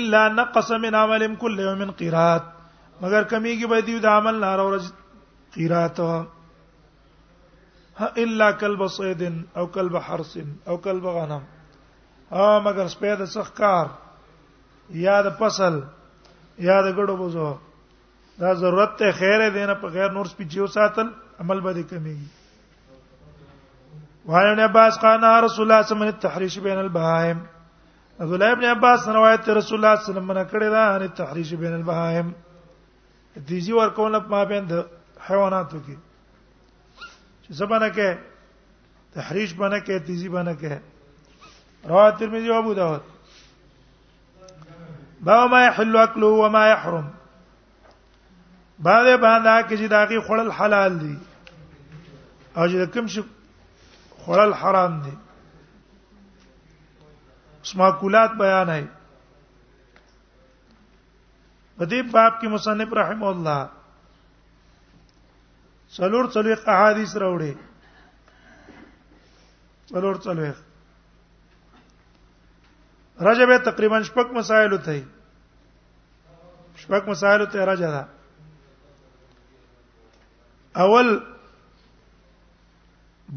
الا 0.00 0.20
نقص 0.40 0.68
من 0.88 0.94
عمل 1.04 1.22
كل 1.44 1.56
يوم 1.66 1.80
قرات 2.06 2.44
مگر 3.00 3.24
کمیږي 3.32 3.66
به 3.72 3.80
دی 3.86 3.96
د 4.04 4.12
عمل 4.16 4.36
نار 4.44 4.58
اور 4.64 4.76
قرات 5.54 6.00
ها 8.00 8.08
الا 8.24 8.50
کلب 8.62 8.86
صید 8.96 9.22
او 9.60 9.66
کلب 9.76 9.96
حرس 10.08 10.34
او 10.72 10.76
کلب 10.86 11.04
غنم 11.16 11.42
ها 12.32 12.48
مگر 12.66 12.86
سپید 12.94 13.24
سخکار 13.34 13.86
یا 15.04 15.20
د 15.28 15.36
فصل 15.40 15.74
یا 16.68 16.82
د 16.82 16.88
ګړو 16.98 17.14
بوزو 17.20 17.56
دا 18.40 18.52
ضرورت 18.60 18.92
ته 18.98 19.12
خیره 19.22 19.48
دینه 19.54 19.74
په 19.80 19.86
غیر 19.96 20.10
نور 20.18 20.26
سپیچیو 20.32 20.66
ساتل 20.74 21.08
عمل 21.44 21.60
به 21.68 21.82
کمیږي 21.90 22.30
وعن 24.30 24.46
ابن 24.50 24.60
عباس 24.66 24.98
قال 25.04 25.20
نهى 25.20 25.40
رسول 25.46 25.64
الله 25.66 25.82
صلى 25.82 25.82
الله 25.82 25.82
عليه 25.82 25.92
وسلم 25.96 26.14
التحريش 26.14 26.58
بين 26.68 26.78
البهائم 26.84 27.38
عبد 28.20 28.32
الله 28.32 28.52
ابن 28.52 28.64
عباس 28.70 29.08
روایت 29.18 29.48
رسول 29.58 29.58
الله 29.58 29.64
صلی 29.66 29.82
الله 29.82 29.94
علیه 29.94 30.10
وسلم 30.10 30.32
نه 30.32 30.44
کړی 30.50 30.68
دا 30.74 30.84
ان 30.96 31.02
التحريش 31.08 31.54
بين 31.64 31.72
البهائم 31.80 32.32
تیزی 33.48 33.72
ورکول 33.72 34.16
ما 34.32 34.44
بین 34.44 34.64
د 34.70 34.74
حیواناتو 35.26 35.78
کې 35.86 35.96
زبانه 37.58 37.88
کې 37.88 38.08
تحریش 39.14 39.54
باندې 39.54 39.78
کې 39.86 39.98
تیزی 40.06 40.28
باندې 40.28 40.54
کې 40.60 40.72
رواه 41.90 42.10
ترمذی 42.18 42.48
او 42.50 42.56
ابو 42.58 42.74
داود 42.74 43.02
باب 45.20 45.50
ما 45.50 45.60
يحل 45.64 45.96
اكله 45.96 46.26
وما 46.26 46.68
يحرم 46.70 47.06
باندې 48.78 49.14
باندې 49.16 49.68
کې 49.68 49.76
چې 49.80 49.86
داږي 49.88 50.18
خړل 50.26 50.50
حلال 50.58 50.98
دي 50.98 51.14
او 52.56 52.68
چې 52.68 52.94
کوم 52.94 53.06
شي 53.06 53.22
خړل 54.26 54.54
حرام 54.60 55.00
دي 55.00 55.12
اسما 57.64 57.90
کولات 57.90 58.30
بیان 58.38 58.68
هي 58.70 58.84
په 61.80 61.84
دې 61.90 62.00
باب 62.12 62.32
کې 62.40 62.46
مصنف 62.54 62.90
رحم 63.00 63.22
الله 63.30 63.58
څلور 65.96 66.24
څلور 66.34 66.58
احادیث 66.74 67.10
راوړي 67.22 67.52
څلور 69.92 70.16
څلور 70.26 70.54
رجبه 73.28 73.56
تقریبا 73.68 73.98
شپږ 74.08 74.26
مسائل 74.40 74.72
ته 74.88 74.96
شپږ 76.82 77.02
مسائل 77.12 77.40
ته 77.56 77.68
راځه 77.68 77.90
اول 80.86 81.08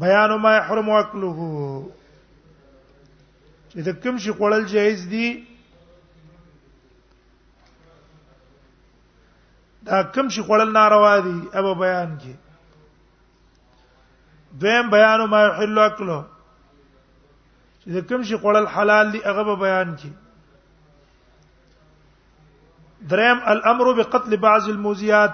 بیان 0.04 0.30
ما 0.44 0.52
يحرم 0.56 0.88
اكله 1.00 1.38
چې 3.70 3.78
د 3.90 3.92
کوم 4.04 4.14
شي 4.26 4.32
خوړل 4.38 4.62
جایز 4.76 5.00
دي 5.16 5.26
دا 9.86 9.96
کم 10.16 10.28
شي 10.34 10.42
خړل 10.42 10.70
ناروا 10.72 11.08
دي 11.24 11.30
ابو 11.60 11.70
بیان 11.80 12.12
کې 12.20 12.32
دیم 14.62 14.86
بیان 14.90 15.22
ما 15.30 15.40
حل 15.58 15.78
اکلو 15.78 16.20
چې 17.80 17.86
دا 17.94 18.00
کم 18.10 18.20
شي 18.30 18.36
خړل 18.36 18.66
حلال 18.76 19.10
دي 19.16 19.20
هغه 19.24 19.42
به 19.48 19.56
بیان 19.62 19.90
کې 20.02 20.08
دریم 23.10 23.38
الامر 23.54 23.90
بقتل 23.98 24.32
بعض 24.46 24.64
الموزيات 24.74 25.30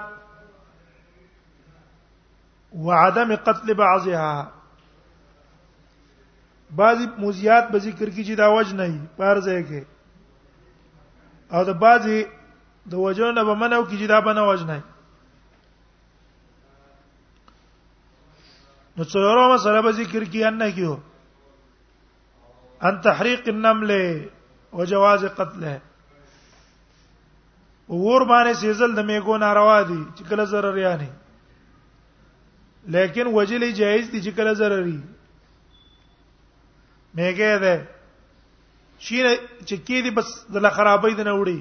وعدم 2.87 3.29
قتل 3.45 3.67
بعضها 3.83 4.35
بعض 6.83 6.97
موزيات 7.23 7.65
به 7.71 7.77
ذکر 7.87 8.07
کیږي 8.09 8.37
دا 8.43 8.47
وجه 8.57 8.73
نه 8.81 8.85
یې 8.91 9.01
پارځه 9.23 9.59
کې 9.71 9.83
او 11.55 11.61
دا 11.71 11.77
بعضی 11.87 12.19
د 12.89 12.93
وجنه 12.95 13.43
به 13.43 13.53
منو 13.55 13.83
کې 13.85 13.95
جدا 14.05 14.19
بنه 14.25 14.43
وجنه 14.49 14.81
نو 18.97 19.03
څلورمه 19.03 19.57
سره 19.63 19.81
به 19.81 19.91
ذکر 20.01 20.23
کی 20.33 20.43
ان 20.43 20.61
کیو 20.77 20.97
ان 22.81 23.01
تحریق 23.05 23.47
النمل 23.53 23.91
وجواز 24.73 25.25
قتله 25.37 25.73
ور 27.87 28.23
باندې 28.27 28.53
سیزل 28.53 28.95
د 28.95 28.99
میګو 28.99 29.37
ناروا 29.45 29.81
دي 29.81 30.01
چې 30.17 30.23
کله 30.29 30.45
zarar 30.45 30.77
یا 30.77 30.95
نه 30.95 31.09
لیکن 32.95 33.27
وجلی 33.33 33.71
جایز 33.73 34.09
دي 34.11 34.21
چې 34.21 34.31
کله 34.37 34.53
zarar 34.55 34.81
وي 34.85 34.99
میګه 37.15 37.59
ده 37.61 37.85
شي 38.99 39.21
چې 39.65 39.75
کې 39.87 40.01
دي 40.03 40.11
بس 40.17 40.27
د 40.53 40.65
خرابې 40.69 41.15
د 41.19 41.27
نه 41.29 41.33
وړي 41.39 41.59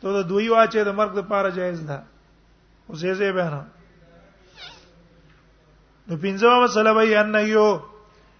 ته 0.00 0.08
د 0.16 0.22
دوی 0.28 0.48
واچې 0.48 0.82
د 0.88 0.94
مرګ 0.98 1.12
لپاره 1.20 1.50
جایز 1.56 1.80
ده 1.88 1.98
او 2.88 2.94
زه 3.00 3.12
زه 3.20 3.32
به 3.38 3.44
نه 3.54 3.60
نو 6.08 6.16
پنځمه 6.24 6.56
مسله 6.64 6.90
وی 6.96 7.16
ان 7.22 7.34
یو 7.48 7.66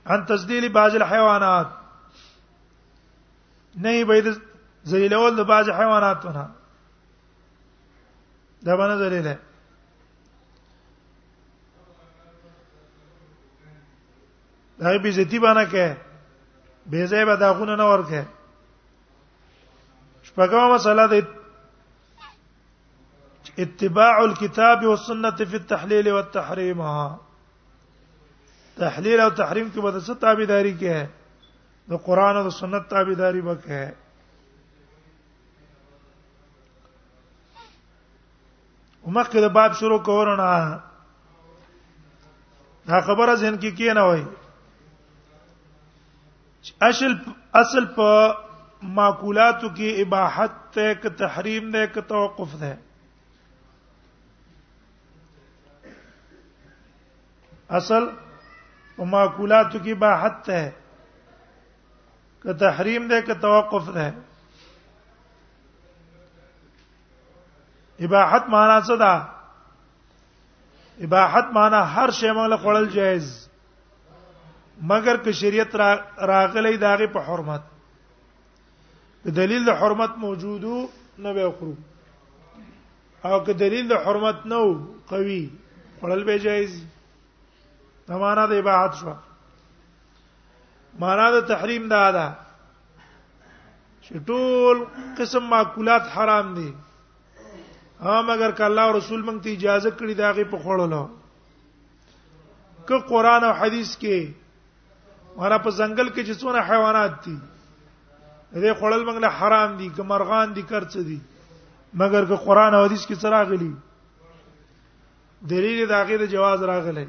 ان 0.06 0.24
تسدیل 0.30 0.68
بعض 0.76 0.94
الحيوانات 0.94 1.68
نه 3.84 4.04
به 4.04 4.20
د 4.28 4.40
ذلیلول 4.92 5.36
د 5.36 5.40
بعض 5.50 5.68
حیواناتونه 5.78 6.44
دا 8.66 8.76
باندې 8.76 8.98
ذلیله 9.02 9.38
دا 14.78 14.98
به 15.04 15.10
زیتی 15.18 15.38
باندې 15.38 15.70
کې 15.70 15.96
به 16.86 17.06
زیبه 17.12 17.36
دا 17.36 17.52
غونه 17.60 17.76
نه 17.82 17.86
ورکه 17.90 18.24
شپږمه 20.24 20.74
مسله 20.74 21.06
د 21.12 21.26
اتباع 23.62 24.18
الكتاب 24.24 24.84
والسنه 24.86 25.30
في 25.36 25.56
التحليل 25.56 26.12
والتحريم 26.12 26.82
تحلیل 28.76 29.20
او 29.20 29.30
تحریم 29.38 29.66
کې 29.72 29.82
به 29.86 30.00
څه 30.04 30.14
تابعداري 30.20 30.72
کې 30.76 30.92
ہے 30.94 31.90
د 31.92 31.98
قران 32.04 32.36
او 32.42 32.50
سنت 32.58 32.86
تابعداري 32.90 33.40
به 33.48 33.56
کې 33.56 33.70
ہے 33.70 33.90
ومخکې 39.06 39.44
د 39.46 39.52
باب 39.58 39.76
شروع 39.80 39.98
کورونه 40.10 40.46
دا 42.92 43.00
خبره 43.08 43.34
ځین 43.34 43.58
کې 43.60 43.76
کی 43.80 43.92
نه 43.92 44.06
وای 44.10 44.24
اصل 46.90 47.18
اصل 47.64 47.90
په 47.98 48.28
معقولاتو 49.00 49.68
کې 49.68 50.06
اباحت 50.06 50.58
ته 50.78 51.14
تحریم 51.24 51.70
نه 51.76 51.86
کې 51.86 52.08
توقف 52.14 52.56
نه 52.62 52.76
اصل 57.78 58.04
په 58.96 59.02
معقولاتو 59.12 59.78
کې 59.84 59.94
باحت 60.04 60.34
ته 60.46 60.60
که 62.42 62.50
تحریم 62.62 63.02
ده 63.08 63.18
که 63.22 63.34
توقف 63.44 63.84
ده 63.98 64.08
اباحت 68.08 68.44
معنا 68.56 68.78
څه 68.88 68.94
ده 69.04 69.14
اباحت 71.08 71.44
معنا 71.58 71.80
هر 71.94 72.08
شی 72.10 72.30
موږ 72.32 72.46
له 72.50 72.56
خړل 72.64 72.86
جایز 72.94 73.28
مګر 74.82 75.16
که 75.24 75.30
شریعت 75.42 75.70
راغلی 76.34 76.76
داغه 76.84 77.06
په 77.06 77.20
حرمت 77.30 77.62
په 79.24 79.30
دلیل 79.42 79.62
د 79.66 79.70
حرمت 79.80 80.10
موجودو 80.28 80.76
نه 81.18 81.30
به 81.34 81.50
خورو 81.58 81.74
او 83.24 83.36
که 83.48 83.52
دلیل 83.64 83.84
د 83.88 83.92
حرمت 84.06 84.38
نو 84.54 84.64
قوي 85.12 85.44
خړل 86.00 86.22
به 86.30 86.36
جایز 86.46 86.70
دی 86.78 86.86
دا 88.10 88.16
معنا 88.18 88.44
د 88.50 88.52
اباحت 88.60 88.92
شو 89.00 89.12
معنا 91.02 91.26
د 91.34 91.40
تحریم 91.48 91.82
دا 91.92 92.00
ده 92.14 93.02
چې 94.06 94.24
ټول 94.30 94.80
قسم 95.20 95.46
ماکولات 95.54 96.10
حرام 96.14 96.50
دي 96.54 96.68
ها 98.06 98.16
مګر 98.30 98.56
کله 98.60 98.86
رسول 98.96 99.22
مونږ 99.28 99.42
ته 99.44 99.52
اجازه 99.58 99.90
کړی 100.00 100.14
دا 100.22 100.30
غي 100.38 100.44
په 100.54 100.58
خوړلو 100.64 101.02
ک 102.90 103.00
قران 103.12 103.44
او 103.50 103.52
حديث 103.60 103.94
کې 104.02 105.38
ورا 105.38 105.58
په 105.68 105.74
ځنګل 105.78 106.12
کې 106.12 106.26
چې 106.26 106.42
څونه 106.42 106.66
حیوانات 106.70 107.16
دي 107.28 107.36
دې 107.36 108.78
خوړل 108.80 109.04
مونږ 109.10 109.18
له 109.28 109.32
حرام 109.38 109.76
دي 109.84 109.88
ک 109.96 110.10
مرغان 110.14 110.54
دي 110.58 110.62
کرڅ 110.72 110.96
دي 111.12 111.20
مګر 112.02 112.22
ک 112.34 112.44
قران 112.50 112.74
او 112.74 112.84
حديث 112.88 113.06
کې 113.06 113.24
څراغلي 113.24 113.72
دلیل 115.54 115.86
دا 115.96 116.04
غي 116.10 116.18
د 116.26 116.30
جواز 116.36 116.62
راغلی 116.74 117.08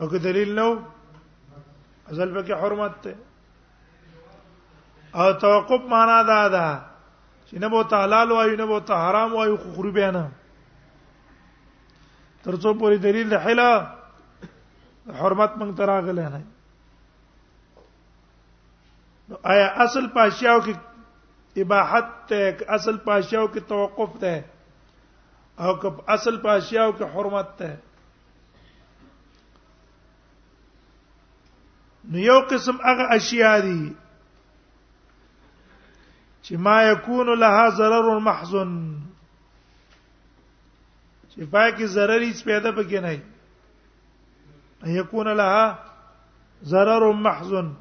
او 0.00 0.08
که 0.08 0.18
دلیل 0.18 0.54
نو 0.58 0.68
ازل 2.10 2.30
به 2.34 2.42
کې 2.46 2.52
حرمت 2.64 2.94
ته 3.02 3.12
او 5.20 5.26
توقف 5.42 5.82
معنا 5.92 6.18
دا 6.30 6.42
ده 6.54 6.68
چې 7.46 7.54
نه 7.62 7.68
بو 7.72 7.80
تعالی 7.90 8.14
او 8.14 8.56
نه 8.60 8.66
بو 8.70 8.78
حرام 9.04 9.30
وایو 9.36 9.56
خو 9.56 9.68
خرو 9.74 9.90
به 9.96 10.10
نه 10.16 10.24
ترڅو 12.44 12.68
پوری 12.78 12.96
دلیل 13.04 13.28
د 13.32 13.42
حلا 13.44 13.70
حرمت 15.20 15.52
مونږ 15.58 15.72
تراغله 15.78 16.28
نه 16.34 16.42
نو 19.28 19.34
آیا 19.52 19.68
اصل 19.86 20.04
پاشیاو 20.16 20.60
کې 20.70 20.74
اباحت 21.64 22.08
ته 22.32 22.40
اصل 22.80 22.96
پاشیاو 22.96 23.46
کې 23.52 23.60
توقف 23.68 24.10
ته 24.20 24.44
او 25.64 25.76
که 25.80 25.88
اصل 26.18 26.36
پاشیاو 26.36 26.92
کې 26.98 27.06
حرمت 27.14 27.50
ته 27.62 27.70
نو 32.10 32.18
یو 32.18 32.38
قسم 32.50 32.76
هغه 32.84 33.06
اشیاء 33.16 33.56
دي 33.64 33.92
چې 36.42 36.56
ما 36.66 36.78
يكون 36.90 37.30
لها 37.42 37.68
ضرر 37.80 38.08
محزن 38.28 38.72
چې 41.32 41.40
پای 41.52 41.70
کې 41.76 41.86
ضرر 41.94 42.20
هیڅ 42.28 42.40
پیدا 42.50 42.70
پکې 42.76 42.98
نه 43.04 43.12
وي 44.82 44.98
يكون 44.98 45.28
لها 45.28 45.78
ضرر 46.74 47.08
محزن 47.26 47.72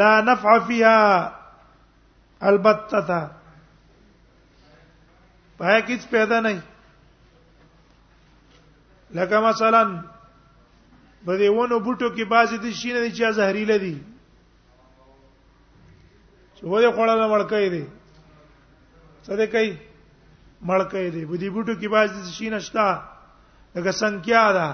لا 0.00 0.12
نفع 0.30 0.58
فيها 0.58 1.32
البتة 2.52 3.26
پای 5.58 5.82
کې 5.82 6.10
پیدا 6.16 6.40
نه 6.40 6.62
لکه 9.20 9.40
مثلا 9.52 9.86
په 11.24 11.36
دې 11.40 11.48
ونه 11.54 11.76
بوټو 11.86 12.08
کې 12.16 12.24
بعضې 12.34 12.56
د 12.58 12.66
شینه 12.80 13.00
دي 13.02 13.10
چې 13.16 13.30
زهريله 13.38 13.76
دي 13.84 13.94
چې 16.54 16.62
وله 16.72 16.90
خوړل 16.98 17.20
مړکې 17.32 17.68
دي 17.74 17.82
څه 19.24 19.32
دې 19.38 19.46
کوي 19.54 19.70
مړکې 20.68 21.02
دي 21.14 21.22
په 21.30 21.36
دې 21.40 21.48
بوټو 21.54 21.74
کې 21.80 21.88
بعضې 21.96 22.18
د 22.24 22.28
شینه 22.38 22.58
شتا 22.66 22.88
لکه 23.76 23.92
سنکیا 24.02 24.42
ده 24.58 24.66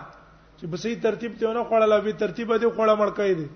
چې 0.59 0.65
په 0.73 0.77
صحیح 0.87 0.99
ترتیب 1.09 1.33
ته 1.39 1.53
نه 1.61 1.69
خوړل 1.69 1.93
به 2.05 2.13
ترتیب 2.25 2.49
دې 2.61 2.69
خوړل 2.75 2.97
مړکې 3.01 3.35
دي 3.39 3.49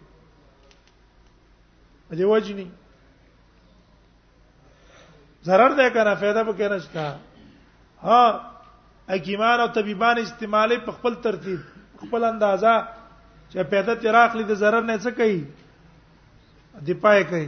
دې 2.10 2.26
وجني 2.32 2.66
zarar 5.48 5.72
ده 5.80 5.90
کنه 5.96 6.14
फायदा 6.24 6.42
به 6.44 6.52
کنه 6.60 6.78
شتا 6.86 7.10
ها 8.08 8.22
حکیمان 9.12 9.60
او 9.60 9.66
طبيبان 9.76 10.18
استعمالي 10.18 10.76
په 10.84 10.92
خپل 10.98 11.14
ترتیب 11.24 11.60
خپل 12.02 12.24
اندازا 12.24 12.76
چې 13.48 13.62
پیدا 13.70 13.94
تیراخ 13.94 14.34
لید 14.36 14.50
zarar 14.60 14.82
نه 14.84 14.96
څه 14.98 15.10
کوي 15.16 15.44
دی 16.86 16.94
پای 17.00 17.24
کوي 17.24 17.46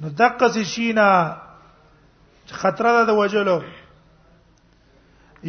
نو 0.00 0.08
دقه 0.20 0.62
شینا 0.74 1.08
خطر 2.60 2.86
ده 3.04 3.12
وجلو 3.20 3.58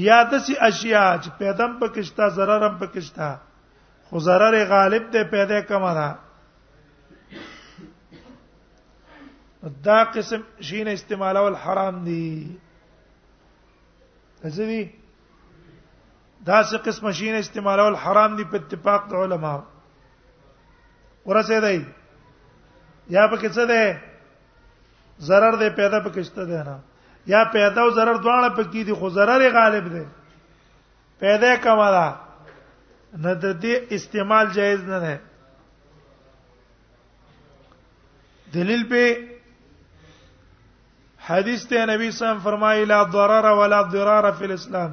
یا 0.07 0.17
دسی 0.31 0.53
اشیاء 0.67 1.09
چې 1.17 1.29
پیدم 1.39 1.77
پکشتا 1.79 2.27
zarar 2.39 2.59
هم 2.63 2.77
پکشتا 2.83 3.35
خو 4.09 4.19
zarar 4.29 4.53
غالب 4.75 5.11
ده 5.11 5.23
پیدا 5.35 5.61
کما 5.71 5.93
ده 5.99 6.09
دا 9.85 10.03
قسم 10.15 10.41
شین 10.61 10.88
استعمال 10.88 11.38
او 11.38 11.45
الحرام 11.47 12.03
دي 12.03 12.57
ځوی 14.55 14.83
دا 16.45 16.62
څه 16.63 16.77
قسم 16.86 17.12
شینه 17.12 17.38
استعمالول 17.43 17.95
حرام 18.05 18.36
دي 18.39 18.43
په 18.49 18.55
اتفاق 18.62 19.05
د 19.12 19.21
علما 19.25 19.53
ورسه 21.29 21.60
دی 21.65 21.77
یا 23.15 23.23
په 23.31 23.36
کې 23.38 23.49
څه 23.49 23.65
ده 23.65 24.01
zarar 25.29 25.53
دې 25.60 25.69
پیدا 25.79 25.99
په 26.08 26.12
کېشته 26.17 26.45
ده 26.45 26.63
نه 26.63 26.79
یا 27.34 27.43
پیدا 27.55 27.81
او 27.84 27.89
zarar 27.97 28.17
دواړه 28.21 28.49
په 28.58 28.63
کې 28.71 28.84
دي 28.89 28.93
خو 28.99 29.10
zarar 29.17 29.39
غالب 29.58 29.88
ده 29.93 30.03
پیدا 31.23 31.53
کومه 31.55 32.17
نه 33.17 33.34
د 33.34 33.60
دې 33.60 33.75
استعمال 33.99 34.47
جایز 34.58 34.84
نه 34.89 34.99
ده 35.05 35.15
دلیل 38.58 38.84
په 38.89 39.01
حدیث 41.27 41.65
ته 41.69 41.86
نبی 41.93 42.12
صلی 42.12 42.27
الله 42.27 42.29
علیه 42.31 42.39
وسلم 42.41 42.45
فرمایي 42.49 42.86
لا 42.91 43.03
ضرر 43.13 43.45
ولا 43.62 43.81
ضرار 43.93 44.31
فی 44.39 44.43
الاسلام 44.47 44.91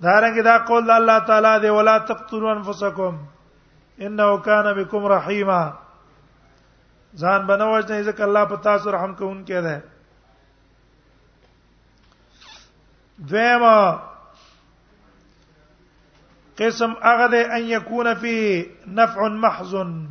دا 0.05 0.19
رنګ 0.23 0.37
دا 0.49 0.59
قول 0.69 0.91
الله 0.91 1.19
تعالی 1.31 1.53
دی 1.62 1.69
ولا 1.79 1.99
تقتلوا 2.11 2.51
انفسکم 2.53 3.17
انه 4.07 4.29
کان 4.49 4.73
بكم 4.75 5.07
رحیما 5.15 5.62
ځان 7.15 7.47
بنوځ 7.49 7.91
نه 7.91 8.03
ځکه 8.03 8.25
الله 8.25 8.45
په 8.53 8.57
تاسو 8.69 8.91
رحم 8.93 9.15
کوونکی 9.21 9.61
دی 9.67 9.77
دیمه 13.19 13.99
قسم 16.59 16.97
هغه 17.03 17.49
ان 17.59 17.62
يكون 17.62 18.15
فيه 18.15 18.67
نفع 18.87 19.29
محض 19.45 19.75
ان 19.75 20.11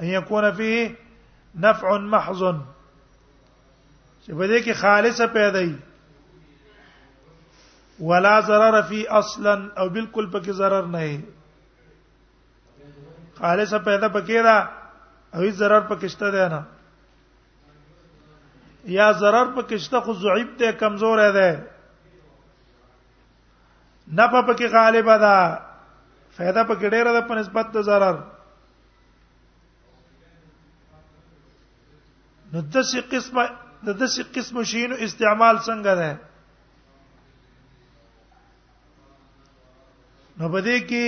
يكون 0.00 0.52
فيه 0.52 0.94
نفع 1.66 1.96
محض 1.98 2.42
چې 4.24 4.32
په 4.32 4.46
دې 4.46 4.64
کې 4.64 4.72
خالصه 4.84 5.26
پیدا 5.36 5.58
وي 5.68 5.76
ولا 8.00 8.38
ضرر 8.46 8.80
فی 8.88 9.02
اصلا 9.18 9.52
او 9.80 9.88
بالکل 9.92 10.26
پکې 10.30 10.52
ضرر 10.56 10.86
نه 10.86 11.24
خالصه 13.34 13.78
پیدا 13.86 14.08
پکې 14.08 14.42
دا 14.42 14.56
او 15.34 15.40
هیڅ 15.42 15.54
ضرر 15.56 15.80
پکشته 15.92 16.30
دی 16.30 16.48
نه 16.54 16.60
یا 18.96 19.10
ضرر 19.20 19.44
پکشته 19.60 20.00
خو 20.00 20.12
ضعیف 20.20 20.58
دی 20.58 20.72
کمزور 20.78 21.24
دی 21.38 21.50
نفع 24.16 24.42
پکې 24.46 24.66
غالبه 24.76 25.16
ده 25.24 25.36
فائدہ 26.36 26.62
پکې 26.68 26.88
ډیره 26.90 27.12
ده 27.12 27.20
په 27.20 27.34
نسبت 27.40 27.72
د 27.74 27.82
ضرر 27.90 28.16
نو 32.52 32.60
دسي 32.60 33.00
قسمه 33.00 33.46
د 33.86 33.98
دسي 34.04 34.22
قسم 34.34 34.62
شینو 34.62 34.94
استعمال 35.08 35.56
څنګه 35.58 35.94
ده 36.00 36.16
نو 40.40 40.48
بده 40.52 40.72
کې 40.78 41.04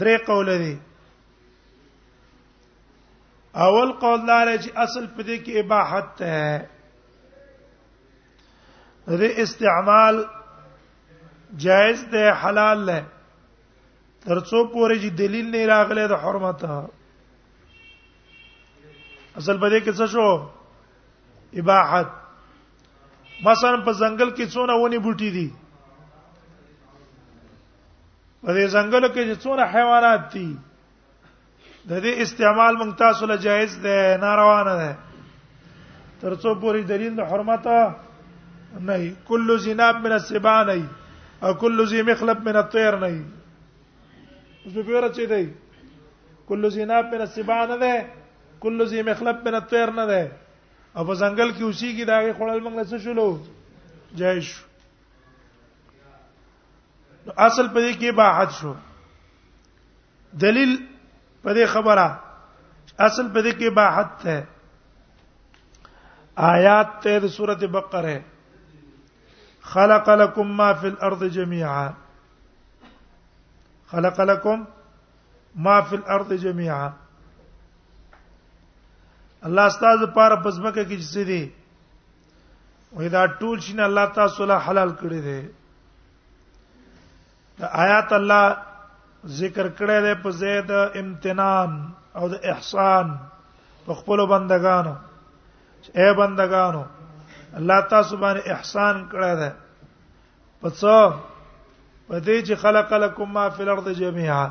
درې 0.00 0.16
قول 0.26 0.48
دي 0.58 0.74
اول 3.64 3.88
قول 4.02 4.20
دار 4.26 4.50
چې 4.64 4.70
اصل 4.84 5.06
په 5.16 5.22
دې 5.28 5.36
کې 5.46 5.52
اباحت 5.62 6.20
ده 6.20 6.36
ر 9.22 9.30
استعمال 9.44 10.20
جائز 11.64 12.04
ده 12.12 12.34
حلال 12.42 12.84
ده 12.90 12.98
ترڅو 14.24 14.64
پورې 14.72 14.98
چې 15.02 15.10
دلیل 15.22 15.48
نه 15.56 15.62
راغله 15.72 16.04
د 16.12 16.20
حرمت 16.26 16.62
اصل 16.74 19.58
په 19.64 19.72
دې 19.72 19.80
کې 19.84 19.92
څه 19.98 20.06
شو 20.14 20.28
اباحت 21.62 22.08
مثلا 23.44 23.82
په 23.86 23.96
ځنګل 24.02 24.32
کې 24.36 24.46
څونه 24.54 24.76
ونی 24.82 24.98
بوټي 25.06 25.30
دي 25.38 25.44
په 28.42 28.52
دې 28.52 28.66
ځنګل 28.74 29.06
کې 29.14 29.24
چې 29.24 29.34
څونه 29.42 29.64
حیوانات 29.74 30.22
دي 30.32 30.46
د 31.90 32.00
دې 32.04 32.12
استعمال 32.24 32.76
مونږ 32.78 32.92
تاسو 33.02 33.26
له 33.32 33.36
جایز 33.44 33.72
ده 33.84 34.16
ناروا 34.20 34.62
نه 34.68 34.74
ده 34.80 34.96
ترڅو 36.22 36.54
پوری 36.64 36.82
دلیل 36.88 37.12
د 37.18 37.22
حرمت 37.32 37.66
نه 38.88 38.96
کل 39.28 39.54
زناب 39.66 39.96
من 40.06 40.12
السبع 40.16 40.56
نه 40.70 40.86
او 41.48 41.52
کل 41.62 41.84
ذی 41.92 42.02
مخلب 42.08 42.42
من 42.48 42.56
الطير 42.62 42.98
نه 42.98 43.10
اوس 44.64 44.72
په 44.74 44.82
پیور 44.90 45.08
چي 45.20 45.26
دی 45.34 45.44
کل 46.50 46.70
زناب 46.78 47.14
من 47.14 47.20
السبع 47.28 47.60
نه 47.64 47.76
ده 47.76 48.06
کل 48.66 48.84
ذی 48.94 49.02
مخلب 49.12 49.46
من 49.48 49.54
الطير 49.60 49.90
نه 50.00 50.06
ده 50.06 50.32
او 50.96 51.04
په 51.04 51.14
ځنګل 51.14 51.50
کې 51.54 51.62
اوسې 51.62 51.96
کې 51.96 52.12
داغه 52.12 52.36
خړل 52.38 52.60
موږ 52.64 52.74
نه 52.80 52.84
څه 52.90 52.98
شلو 53.06 54.18
جایز 54.20 54.44
شو 54.50 54.62
نو 57.26 57.32
اصل 57.48 57.66
په 57.74 57.80
دې 57.80 57.92
کې 58.00 58.10
باحد 58.22 58.48
شو 58.58 58.72
دلیل 60.44 60.72
په 61.42 61.52
دې 61.56 61.66
خبره 61.74 62.08
اصل 63.06 63.26
په 63.34 63.40
دې 63.44 63.52
کې 63.58 63.68
باحد 63.80 64.08
ده 64.24 64.46
آیات 66.50 66.88
ته 67.04 67.18
د 67.24 67.34
سورته 67.36 67.66
بقره 67.76 68.18
خلق 69.72 70.08
لكم 70.22 70.56
ما 70.62 70.72
في 70.82 70.88
الارض 70.92 71.24
جميعا 71.38 71.88
خلق 73.92 74.20
لكم 74.32 74.64
ما 75.66 75.80
في 75.90 75.96
الارض 76.00 76.32
جميعا 76.48 76.90
الله 79.50 79.66
استاد 79.70 80.06
پاره 80.20 80.36
پزمکه 80.44 80.84
کې 80.84 80.98
چې 81.12 81.20
دي 81.32 81.42
وې 82.92 83.08
دا 83.16 83.26
ټول 83.42 83.60
شین 83.66 83.80
الله 83.90 84.04
تاسو 84.20 84.44
له 84.54 84.58
حلال 84.68 84.94
کړی 85.00 85.20
دی 85.30 85.40
د 87.62 87.68
آیات 87.84 88.12
الله 88.12 88.46
ذکر 89.40 89.66
کړی 89.80 89.98
دی 90.04 90.14
په 90.22 90.28
زید 90.40 90.70
امتنان 91.00 91.70
او 92.18 92.28
د 92.32 92.48
احسان 92.54 93.06
په 93.84 93.94
خپل 93.98 94.24
بندگانو 94.32 94.94
اے 95.98 96.08
بندگانو 96.20 96.82
الله 97.60 97.78
تاسو 97.94 98.16
باندې 98.24 98.42
احسان 98.54 99.04
کړی 99.10 99.34
دی 99.42 99.50
پس 100.64 100.82
په 102.08 102.18
دې 102.26 102.38
چې 102.46 102.54
خلق 102.64 102.92
لكم 103.04 103.32
ما 103.38 103.48
فی 103.54 103.62
الارض 103.68 103.88
جميعا 104.02 104.42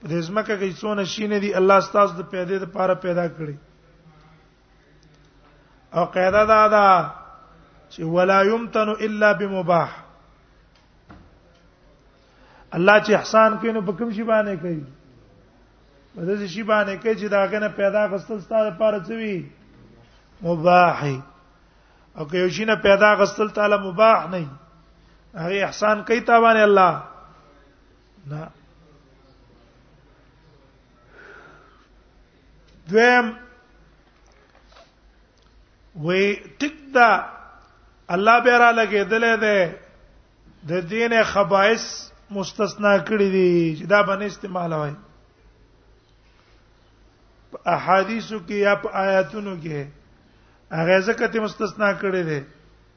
په 0.00 0.08
دې 0.08 0.20
ځمکه 0.20 0.56
کې 0.56 0.72
څونه 0.82 1.04
شینه 1.14 1.38
دي 1.46 1.54
الله 1.62 1.80
ستاسو 1.88 2.14
د 2.20 2.30
پیدې 2.30 2.56
لپاره 2.66 2.94
پیدا 3.06 3.26
کړی 3.28 3.56
او 5.96 6.04
قاعده 6.16 6.44
دا 6.54 6.62
ده 6.76 6.86
چې 7.90 8.02
ولا 8.18 8.38
یمتن 8.52 8.88
الا 8.98 9.32
بمباح 9.40 10.00
الله 12.76 13.00
چې 13.06 13.14
احسان 13.16 13.56
کوي 13.62 13.72
نو 13.76 13.80
په 13.88 13.92
کوم 13.96 14.10
شی 14.18 14.22
باندې 14.22 14.54
کوي 14.62 14.84
مدد 16.20 16.46
شي 16.54 16.62
باندې 16.62 16.94
کوي 17.02 17.14
چې 17.14 17.28
داګه 17.28 17.58
نه 17.58 17.68
پیدا 17.80 18.06
غستل 18.14 18.40
ستاره 18.40 18.70
لپاره 18.70 18.98
څوي 19.06 19.44
مباح 20.46 21.02
او 22.16 22.24
که 22.30 22.38
یو 22.44 22.48
شی 22.58 22.64
نه 22.70 22.76
پیدا 22.86 23.10
غستل 23.20 23.48
تعالی 23.58 23.76
مباح 23.88 24.24
نه 24.30 24.46
هغه 25.34 25.64
احسان 25.66 26.02
کوي 26.10 26.20
تا 26.30 26.38
باندې 26.40 26.58
الله 26.58 27.02
نه 28.30 28.48
دویم 32.92 33.28
وې 36.06 36.56
ټیک 36.64 36.80
دا 36.96 37.10
الله 38.16 38.40
به 38.40 38.58
را 38.64 38.72
لګېدلې 38.72 39.40
ده 39.40 39.78
د 40.68 40.72
دین 40.94 41.22
خبائث 41.34 41.90
مستثنا 42.34 42.92
کړی 43.08 43.28
دي 43.34 43.48
چې 43.78 43.84
دا 43.94 44.02
باندې 44.08 44.26
استعمال 44.32 44.72
وای 44.72 44.92
احادیثو 47.74 48.38
کې 48.46 48.56
یا 48.66 48.74
په 48.82 48.88
آیاتونو 49.04 49.54
کې 49.62 49.78
هغه 50.78 50.98
ځکه 51.06 51.26
ته 51.34 51.38
مستثنا 51.46 51.90
کړی 52.00 52.22
دي 52.30 52.40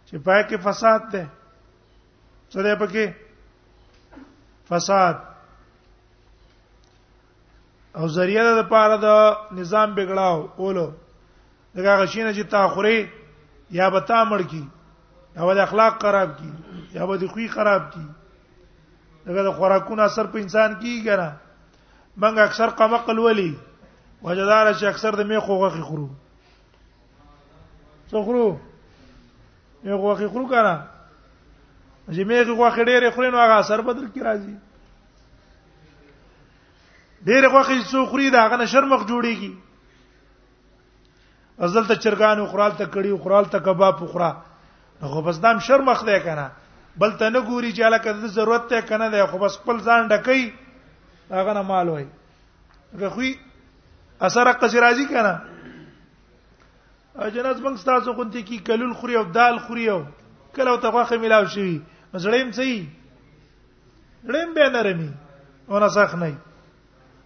چې 0.08 0.16
پای 0.28 0.42
کې 0.48 0.58
فساد 0.68 1.02
ده 1.12 1.24
سره 2.56 2.76
پکې 2.82 3.06
فساد 4.74 5.16
او 8.02 8.08
ذریعہ 8.18 8.52
د 8.60 8.64
پاره 8.74 8.98
د 9.06 9.10
نظام 9.60 9.90
بګړاو 9.96 10.40
اولو 10.60 10.88
دغه 11.78 11.94
غشینه 12.02 12.32
چې 12.38 12.44
تاخوري 12.44 13.10
یا 13.80 13.90
به 13.96 14.00
تا 14.12 14.20
مړ 14.30 14.42
کی 14.52 14.64
یا 15.40 15.46
به 15.48 15.62
اخلاق 15.64 15.98
خراب 16.04 16.38
کی 16.40 16.52
یا 17.00 17.06
به 17.06 17.28
خوې 17.34 17.48
خراب 17.56 17.92
کی 17.96 18.06
دغه 19.26 19.42
د 19.46 19.52
خوراکونو 19.58 20.04
اثر 20.04 20.26
په 20.32 20.38
انسان 20.40 20.74
کې 20.80 20.98
کیږي 21.02 21.14
نه 21.20 21.28
منګ 22.18 22.40
اکثر 22.48 22.70
قمقل 22.80 23.20
ولي 23.20 23.48
وجدار 24.26 24.66
چې 24.74 24.86
اکثر 24.90 25.16
د 25.20 25.22
میخو 25.30 25.56
غوخي 25.62 25.82
خورو 25.86 26.04
څو 28.12 28.22
خورو 28.28 28.44
یو 29.90 29.96
غوخي 30.04 30.28
خورو 30.34 30.48
کنه 30.52 30.74
چې 32.10 32.24
میخي 32.24 32.54
غوخي 32.56 32.84
ډېرې 32.84 33.10
خوري 33.16 33.30
نو 33.36 33.40
هغه 33.44 33.54
اثر 33.62 33.80
بدل 33.88 34.06
کی 34.16 34.20
راځي 34.28 34.56
ډېرې 37.26 37.48
غوخي 37.56 37.78
څو 37.94 38.02
خوري 38.12 38.28
دا 38.36 38.42
هغه 38.48 38.56
شرمخ 38.76 39.02
جوړيږي 39.14 39.54
ازل 41.68 41.84
ته 41.90 41.96
چرګان 42.06 42.38
خورال 42.54 42.72
ته 42.78 42.86
کړي 42.86 43.12
خورال 43.26 43.46
ته 43.58 43.66
کباب 43.70 44.06
خورا 44.14 44.32
نو 45.02 45.22
بس 45.30 45.38
دام 45.48 45.58
شرمخ 45.70 46.00
دی 46.12 46.20
کنه 46.28 46.48
بل 46.98 47.16
ته 47.22 47.30
نه 47.36 47.40
ګوري 47.40 47.72
چې 47.72 47.84
الکه 47.88 48.12
د 48.20 48.28
ضرورت 48.36 48.68
ته 48.74 48.82
کنه 48.92 49.10
دی 49.16 49.26
خو 49.32 49.38
بس 49.40 49.58
خپل 49.64 49.80
ځان 49.80 50.06
ډکې 50.08 50.52
هغه 51.38 51.54
نه 51.58 51.62
مال 51.72 51.88
وای 51.94 52.06
غوي 53.16 53.32
اثر 54.28 54.52
قصرازی 54.62 55.06
کنه 55.10 55.34
اجناز 57.26 57.60
موږ 57.66 57.86
تاسو 57.90 58.14
کو 58.20 58.24
ته 58.36 58.42
کی 58.52 58.58
کلول 58.70 58.94
خوري 59.02 59.16
او 59.22 59.26
دال 59.40 59.60
خوري 59.66 59.90
او 59.96 60.00
کله 60.60 60.72
او 60.76 60.80
تخواخه 60.88 61.18
ملاو 61.26 61.46
شي 61.58 61.74
زړیم 62.16 62.52
څه 62.52 62.86
لړم 64.24 64.56
به 64.60 64.70
نرمي 64.78 65.12
او 65.70 65.80
نه 65.86 65.92
سخ 65.98 66.16
نه 66.24 66.32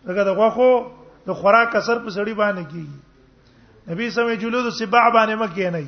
دغه 0.09 0.23
دغه 0.31 0.49
خو 0.57 0.71
د 1.29 1.33
خوراک 1.33 1.75
اثر 1.83 1.99
په 1.99 2.09
سړی 2.09 2.33
باندې 2.33 2.65
کیږي 2.73 3.93
نبی 3.93 4.11
سمې 4.11 4.33
جلود 4.43 4.69
سبع 4.81 5.05
باندې 5.13 5.35
مکه 5.41 5.69
نه 5.69 5.87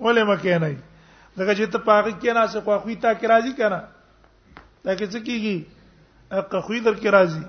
ولې 0.00 0.24
مکه 0.26 0.60
نه 0.66 0.76
دغه 1.38 1.54
چې 1.56 1.70
ته 1.74 1.78
پاغه 1.88 2.12
کې 2.20 2.32
نه 2.36 2.46
څه 2.52 2.60
خوخوي 2.68 2.94
تا 3.04 3.12
کې 3.14 3.26
راضي 3.26 3.52
کنه 3.58 3.80
دا 4.84 4.94
کې 4.94 5.06
څه 5.12 5.18
کیږي 5.26 5.56
قخوي 6.54 6.80
در 6.86 6.94
کې 6.94 7.08
راضي 7.16 7.44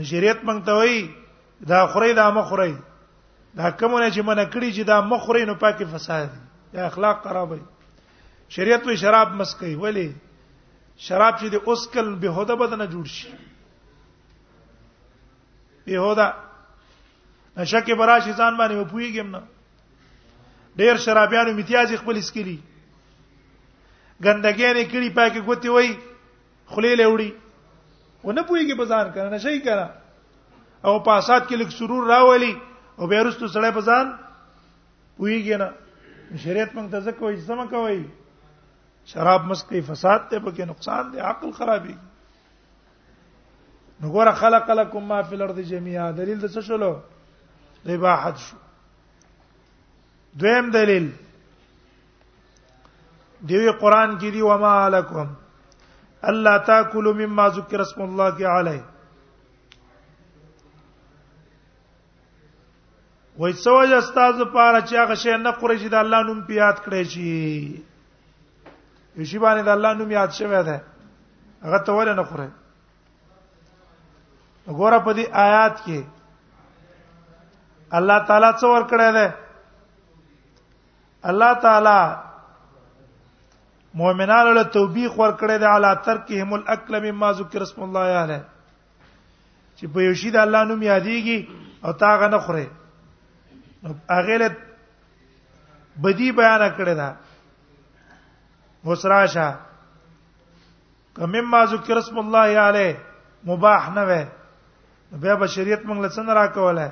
د 0.00 0.10
شریعت 0.12 0.40
مونږ 0.46 0.60
ته 0.66 0.72
وایي 0.72 1.14
دا 1.72 1.86
خوري 1.94 2.12
دا 2.20 2.24
مخوري 2.38 2.74
دا 3.54 3.70
کومونه 3.80 4.08
چې 4.14 4.20
مونږ 4.28 4.42
کړی 4.52 4.70
چې 4.76 4.82
دا 4.90 5.00
مخوري 5.12 5.44
نو 5.50 5.54
پاکي 5.62 5.84
فساد 5.94 6.30
دا 6.76 6.86
اخلاق 6.92 7.22
خرابوي 7.28 7.60
شریعت 8.56 8.86
وی 8.86 8.96
شراب 9.02 9.34
مسکي 9.42 9.74
ولی 9.86 10.08
شراب 11.04 11.34
چې 11.40 11.46
د 11.48 11.54
اوسکل 11.72 12.12
بهوده 12.24 12.54
بدن 12.64 12.86
جوړ 12.90 13.06
شي 13.06 13.30
بهوده 15.86 16.30
نشه 17.56 17.80
کې 17.86 17.94
براشي 17.94 18.32
ځان 18.32 18.58
باندې 18.58 18.76
وپويګم 18.82 19.26
نه 19.36 19.42
ډیر 20.78 20.96
شرابيانو 21.04 21.50
امتیاز 21.50 21.88
خپل 22.02 22.16
اسکلی 22.18 22.56
ګندګې 24.24 24.68
نه 24.76 24.82
کړي 24.92 25.08
پاکي 25.16 25.40
ګوتی 25.48 25.68
وای 25.74 25.88
خلیل 26.74 27.00
وړي 27.06 27.30
ونه 28.24 28.42
پويږي 28.48 28.74
بازار 28.82 29.06
کنه 29.14 29.28
نشي 29.36 29.58
کنه 29.66 29.86
او 30.86 30.94
پاسات 31.08 31.42
کې 31.48 31.54
لیک 31.62 31.70
سرور 31.78 32.02
راولي 32.10 32.52
او 32.98 33.04
بیرستو 33.12 33.46
سړی 33.54 33.70
بازار 33.78 34.04
پويږي 35.16 35.56
نه 35.64 35.68
شریعت 36.46 36.70
موږ 36.74 36.86
ته 36.94 36.98
ځکه 37.00 37.20
وایي 37.24 37.38
سم 37.50 37.60
کوي 37.74 38.02
شراب 39.12 39.42
مسکی 39.52 39.80
فساد 39.92 40.20
ته 40.30 40.36
پکې 40.38 40.62
نقصان 40.72 41.02
دی 41.14 41.18
عقل 41.30 41.50
خرابي 41.62 41.96
نګوره 44.00 44.34
خلق 44.42 44.66
لكم 44.78 45.02
ما 45.14 45.20
فی 45.30 45.34
الارض 45.38 45.58
جميعا 45.72 46.06
دلیل 46.20 46.38
د 46.44 46.46
څه 46.52 46.60
شلو 46.70 46.92
اباحت 47.94 48.36
شو 48.44 48.56
دویم 50.40 50.70
دلیل 50.70 51.10
دیوی 53.48 53.70
قران 53.80 54.18
کې 54.18 54.30
دی 54.32 54.40
و 54.42 54.58
ما 54.58 54.84
علیکم 54.86 55.26
الله 56.32 56.58
تاکلوا 56.66 57.12
مما 57.20 57.48
ذکر 57.58 57.80
اسم 57.80 58.00
الله 58.02 58.32
علیه 58.52 58.82
وای 63.38 63.52
څو 63.52 63.82
یا 63.90 63.98
استاد 63.98 64.34
پاره 64.56 64.80
چې 64.80 64.94
هغه 65.02 65.14
شی 65.26 65.36
نه 65.44 65.50
قریش 65.60 65.82
د 65.84 65.94
الله 66.00 66.20
نوم 66.30 66.40
پیات 66.50 66.76
کړی 66.88 67.02
شي 67.14 67.34
یشي 69.16 69.38
باندې 69.38 69.62
د 69.62 69.68
الله 69.76 69.90
نوم 70.00 70.10
یاد 70.16 70.30
شوی 70.40 70.60
دی 70.70 70.78
هغه 71.68 71.78
ته 71.78 71.92
ولې 71.92 72.14
نه 72.20 72.24
خوري 72.32 72.48
وګوره 74.66 74.98
په 75.06 75.12
دې 75.14 75.24
آیات 75.46 75.74
کې 75.86 76.00
الله 78.02 78.18
تعالی 78.30 78.50
څو 78.60 78.66
ور 78.74 78.82
کړی 78.94 79.10
دی 79.20 79.28
الله 81.30 81.52
تعالی 81.66 82.00
مؤمنانو 84.00 84.52
له 84.58 84.64
توبېخ 84.76 85.12
ورکړې 85.18 85.56
ده 85.64 85.68
علا 85.74 85.92
ترکهم 86.08 86.52
الاکل 86.54 86.94
مما 87.06 87.32
ذکر 87.40 87.62
اسم 87.66 87.82
الله 87.86 88.08
علیه 88.22 88.42
چې 89.76 89.86
په 89.94 90.02
یوشي 90.08 90.30
د 90.36 90.42
الله 90.46 90.64
نوم 90.70 90.82
یادېږي 90.82 91.48
او 91.84 91.92
تا 92.02 92.10
غنه 92.22 92.38
خوري 92.46 92.66
هغه 94.10 94.36
له 94.42 94.48
بدی 96.06 96.32
بیان 96.40 96.64
کړی 96.80 96.94
دا 96.94 97.16
وسراشه 98.88 99.48
کمما 101.16 101.62
ذکر 101.74 101.96
اسم 102.02 102.18
الله 102.24 102.58
علیه 102.66 102.92
مباح 103.52 103.88
نه 103.94 104.04
وي 104.10 104.20
بیا 105.24 105.34
بشریت 105.44 105.80
موږ 105.86 105.98
لسن 106.04 106.28
را 106.40 106.46
کوله 106.58 106.90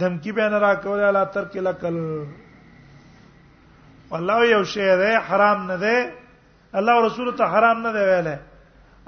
دمکی 0.00 0.32
بیان 0.38 0.52
را 0.66 0.74
کوله 0.86 1.10
لا 1.18 1.24
ترک 1.36 1.56
لکل 1.68 1.98
والله 4.10 4.38
یو 4.52 4.62
شی 4.72 4.86
ده 5.00 5.10
حرام 5.28 5.60
نه 5.70 5.76
ده 5.82 5.94
الله 6.78 6.94
رسول 7.06 7.26
ته 7.38 7.44
حرام 7.54 7.78
نه 7.86 7.90
دی 7.96 8.02
ویله 8.12 8.36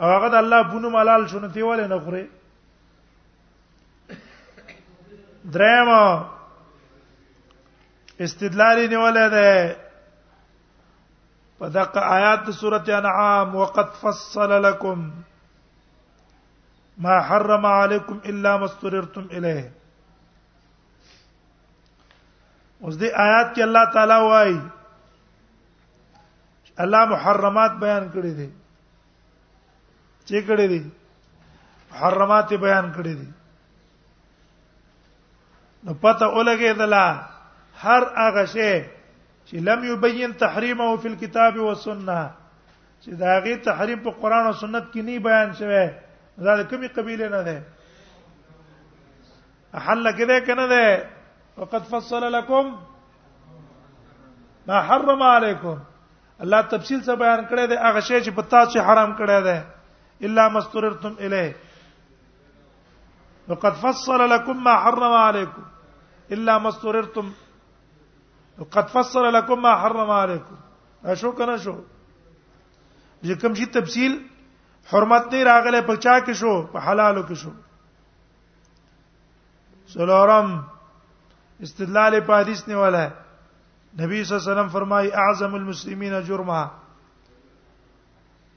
او 0.01 0.07
هغه 0.15 0.29
د 0.35 0.35
الله 0.43 0.61
بونو 0.71 0.89
ملال 0.99 1.23
شونه 1.31 1.49
دی 1.55 1.63
ولې 1.71 1.87
نه 1.93 1.99
خوري 2.05 2.25
دریم 5.55 5.89
استدلال 8.25 8.77
نیولې 8.93 9.27
ده 9.37 9.77
په 11.59 11.67
دغه 11.77 12.01
آیات 12.17 12.51
سورته 12.51 12.93
انعام 12.99 13.55
وقد 13.57 13.89
فصل 14.03 14.51
لكم 14.67 15.11
ما 16.99 17.21
حرم 17.21 17.67
عليكم 17.67 18.19
الا 18.25 18.57
ما 18.57 18.65
استررتم 18.65 19.25
اليه 19.31 19.71
اوس 22.85 22.95
دې 22.97 23.09
آیات 23.27 23.55
کې 23.57 23.61
الله 23.63 23.85
تعالی 23.95 24.19
وایي 24.31 24.61
الله 26.83 27.01
محرمات 27.15 27.73
بیان 27.85 28.05
کړی 28.15 28.33
دي 28.41 28.49
چې 30.27 30.41
کړی 30.49 30.67
دي 30.73 30.83
محرمات 31.93 32.47
بیان 32.67 32.87
کړی 32.97 33.15
دي 33.21 33.29
نو 35.85 35.93
پته 36.03 36.27
ولګې 36.37 36.73
دلا 36.81 37.05
هر 37.85 38.03
هغه 38.23 38.45
شی 38.55 38.73
چې 39.51 39.57
لم 39.69 39.81
یبین 39.91 40.31
تحریمه 40.45 40.89
فی 41.05 41.09
الكتاب 41.13 41.55
والسنه 41.67 42.21
چې 43.03 43.11
دا 43.23 43.33
غي 43.47 43.55
تحریم 43.69 43.99
په 44.09 44.15
قران 44.25 44.45
او 44.51 44.55
سنت 44.65 44.85
کې 44.93 44.99
نه 45.09 45.17
بیان 45.29 45.49
شوی 45.61 45.87
دا 46.49 46.53
د 46.61 46.63
کومي 46.73 46.89
قبيله 46.99 47.27
نه 47.37 47.43
ده 47.49 47.59
احل 49.81 50.05
کده 50.21 50.37
کنه 50.51 50.67
ده 50.73 50.85
وقد 51.57 51.83
فصل 51.95 52.23
لكم 52.37 52.65
ما 54.67 54.77
حرم 54.91 55.21
عليكم 55.35 55.77
الله 56.43 56.61
تفصیل 56.71 57.03
سره 57.07 57.17
بیان 57.23 57.43
کړی 57.51 57.65
دی 57.73 57.77
هغه 57.87 58.01
شی 58.07 58.17
چې 58.25 58.31
په 58.39 58.43
تاسو 58.55 58.81
حرام 58.87 59.11
کړی 59.19 59.43
دی 59.47 59.59
الا 60.29 60.47
مستررتم 60.55 61.13
الیه 61.27 61.53
وقد 63.53 63.79
فصل 63.83 64.23
لكم 64.33 64.63
ما 64.71 64.73
حرم 64.87 65.15
عليكم 65.21 66.35
الا 66.37 66.57
ما 66.65 66.69
استررتم 66.75 67.29
وقد 68.59 68.87
فصل 68.97 69.25
لكم 69.37 69.59
ما 69.69 69.75
حرم 69.85 70.11
عليكم 70.17 70.57
اشو 71.15 71.33
کنه 71.43 71.57
شو 71.67 71.77
چې 73.23 73.41
کوم 73.43 73.55
شی 73.63 73.67
تفصیل 73.79 74.19
حرمت 74.93 75.25
نه 75.35 75.45
راغله 75.51 75.81
په 75.93 75.99
چا 76.07 76.17
کې 76.21 76.43
شو 76.45 76.57
په 76.77 76.85
حلالو 76.89 77.23
کې 77.33 77.45
شو 77.45 77.55
سلورم 79.97 80.51
استدلال 81.69 82.13
په 82.29 82.35
حدیث 82.43 82.61
نه 82.69 82.75
ولا 82.85 83.07
نبی 84.01 84.23
صلی 84.25 84.35
الله 84.37 84.51
علیه 84.53 84.63
وسلم 84.63 84.69
فرمای 84.73 85.11
اعظم 85.13 85.55
المسلمین 85.55 86.15
جرما 86.29 86.63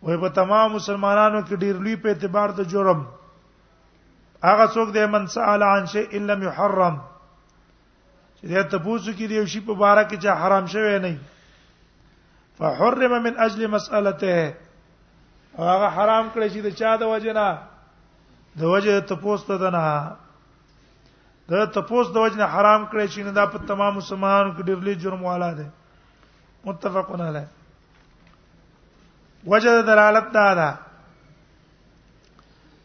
وې 0.06 0.20
په 0.22 0.30
تمام 0.38 0.74
مسلمانانو 0.76 1.42
کې 1.48 1.56
ډیر 1.64 1.76
لوی 1.84 1.96
په 2.04 2.10
اعتبار 2.10 2.50
د 2.58 2.64
جرم 2.74 3.02
هغه 4.44 4.66
څوک 4.74 4.94
دی 4.96 5.06
من 5.14 5.28
سال 5.36 5.64
عن 5.64 5.86
شیء 5.94 6.06
الا 6.14 6.34
لم 6.34 6.44
يحرم 6.44 6.96
چې 8.38 8.46
دا 8.54 8.62
ته 8.70 8.78
پوښتنه 8.78 9.14
کې 9.18 9.28
دی 9.32 9.46
شی 9.52 9.60
په 9.68 9.74
بارا 9.74 10.04
کې 10.04 10.18
چې 10.24 10.30
حرام 10.42 10.66
شوی 10.74 11.00
نه 11.00 11.20
فحرم 12.60 13.22
من 13.24 13.38
اجل 13.48 13.68
مسالته 13.68 14.36
هغه 15.58 15.88
حرام 15.98 16.30
کړی 16.34 16.50
چې 16.54 16.62
د 16.66 16.68
چا 16.80 16.96
د 16.98 17.04
وجنه 17.14 17.48
د 18.62 18.76
وجه 18.76 19.00
ته 19.02 19.16
پوښتنه 19.16 19.70
نه 19.76 19.86
د 21.50 21.52
تپوس 21.76 22.08
د 22.14 22.16
وجنه 22.26 22.46
حرام 22.54 22.82
کړی 22.92 23.06
چې 23.14 23.20
نه 23.26 23.32
دا 23.40 23.46
په 23.56 23.60
تمام 23.72 23.94
مسلمانانو 24.00 24.52
کې 24.56 24.64
ډیر 24.70 24.80
لوی 24.86 24.96
جرم 25.04 25.22
والا 25.26 25.50
ده 25.58 25.66
متفقون 26.70 27.22
علی 27.28 27.44
وجد 29.54 29.76
دلالت 29.90 30.28
دا 30.38 30.48
ده 30.62 30.70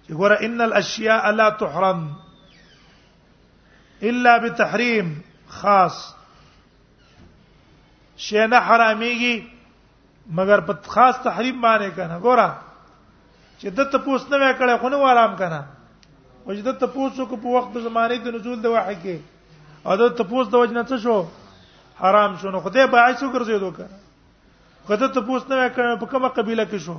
چې 0.05 0.13
ګوره 0.21 0.37
ان 0.49 0.59
الاشیاء 0.67 1.25
لا 1.39 1.49
تحرم 1.63 2.05
الا 4.13 4.37
بتحریم 4.45 5.09
خاص 5.61 5.97
شی 8.17 8.47
نه 8.47 8.61
حراميږي 8.61 9.43
مگر 10.39 10.59
په 10.71 10.91
خاص 10.97 11.15
تحریم 11.29 11.59
باندې 11.67 11.89
کنه 11.99 12.17
ګوره 12.29 12.49
چې 13.59 13.69
د 13.69 13.91
تپوس 13.91 14.29
نه 14.33 14.37
وکړې 14.37 14.81
خو 14.81 14.89
نو 14.93 14.99
آرام 15.17 15.33
کنه 15.45 15.63
وجد 16.47 16.69
ته 16.81 16.87
پوسو 16.95 17.25
کو 17.31 17.37
په 17.43 17.53
وخت 17.57 17.77
زمانه 17.85 18.17
د 18.25 18.35
نزول 18.37 18.61
د 18.65 18.73
وحی 18.75 18.95
کې 19.03 19.19
او 19.85 19.97
د 20.03 20.13
ته 20.21 20.25
پوس 20.33 20.49
د 20.53 20.63
وجنه 20.63 20.83
څه 20.89 20.97
شو 21.05 21.23
حرام 22.01 22.37
شو 22.43 22.51
نو 22.55 22.61
خدای 22.65 22.87
به 22.93 22.99
عیسو 23.07 23.29
ګرځیدو 23.35 23.71
کنه 23.77 23.99
خدای 24.89 25.09
ته 25.17 25.21
پوس 25.29 25.43
نه 25.51 25.69
کړ 25.69 25.99
په 26.03 26.07
کومه 26.13 26.29
قبيله 26.39 26.65
کې 26.65 26.79
شو 26.79 26.97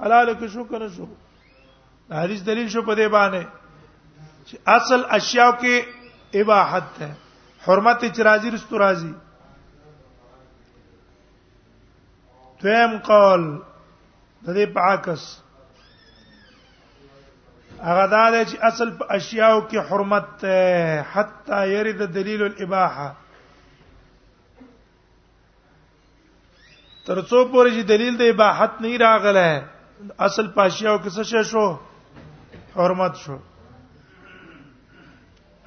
حلال 0.00 0.30
کې 0.34 0.46
شو 0.54 0.64
کنه 0.72 0.88
شو 0.98 1.06
حدیث 2.16 2.42
دلیل 2.48 2.68
شو 2.74 2.82
په 2.88 2.94
دې 2.94 3.06
باندې 3.14 4.50
چې 4.50 4.54
اصل 4.66 5.02
اشیاء 5.18 5.50
کې 5.62 6.42
اباحت 6.42 6.92
ده 6.98 7.08
حرمت 7.66 8.04
اچرازی 8.08 8.50
رستو 8.50 8.78
راضی 8.78 9.12
دویم 12.62 12.92
قول 13.10 13.42
د 13.58 14.54
دې 14.54 14.72
په 14.74 14.86
عکس 14.92 15.26
هغه 17.82 18.06
دا 18.06 18.24
دی 18.30 18.42
چې 18.50 18.56
اصل 18.70 18.90
په 18.98 19.04
اشیاو 19.18 19.60
کې 19.60 19.78
حرمت 19.88 20.44
حتی 21.12 21.58
يرد 21.72 22.00
دلیل 22.14 22.42
الاباحه 22.42 23.08
ترڅو 27.08 27.40
پورې 27.52 27.70
چې 27.76 27.82
دلیل 27.90 28.16
د 28.20 28.32
اباحت 28.34 28.80
نه 28.84 28.96
راغله 28.98 29.64
اصل 30.28 30.46
په 30.54 30.62
اشیاو 30.62 30.98
کې 30.98 31.10
څه 31.10 31.42
شو 31.50 31.76
حرمت 32.76 33.16
شو 33.24 33.36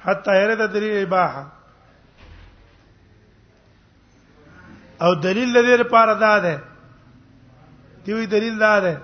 حتی 0.06 0.36
يرد 0.42 0.64
دلیل 0.72 0.96
الاباحه 0.96 1.44
او 5.02 5.14
دلیل 5.14 5.52
لري 5.58 5.76
لپاره 5.82 6.14
دا 6.24 6.38
ده 6.38 6.60
دی 8.04 8.26
دلیل 8.26 8.58
دا 8.58 8.80
ده 8.80 9.00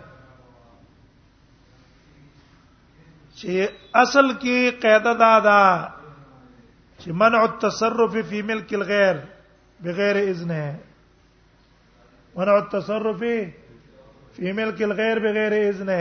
چې 3.38 3.68
اصل 4.02 4.26
کې 4.42 4.58
قاعده 4.82 5.12
دا 5.22 5.30
ده 5.46 5.64
چې 7.00 7.08
منع 7.22 7.40
التصرف 7.48 8.14
فی 8.28 8.42
ملک 8.50 8.72
الغیر 8.78 9.16
بغیر 9.88 10.16
اذنه 10.28 10.62
منع 12.38 12.54
التصرف 12.60 13.22
فی 14.38 14.52
ملک 14.60 14.80
الغیر 14.88 15.18
بغیر 15.26 15.52
اذنه 15.68 16.00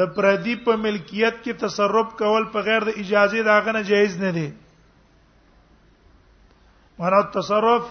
د 0.00 0.12
پردی 0.16 0.54
په 0.66 0.76
ملکیت 0.88 1.34
کې 1.44 1.52
تصرف 1.62 2.08
کول 2.24 2.44
په 2.56 2.60
غیر 2.70 2.82
د 2.90 3.00
اجازه 3.06 3.42
داغه 3.52 3.72
نه 3.78 3.82
جایز 3.94 4.18
نه 4.26 4.30
دی 4.38 4.46
منع 7.04 7.16
التصرف 7.24 7.84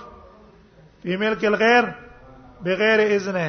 فی 1.04 1.16
ملک 1.26 1.46
الغیر 1.54 1.86
بغیر 2.70 3.00
اذنه 3.16 3.48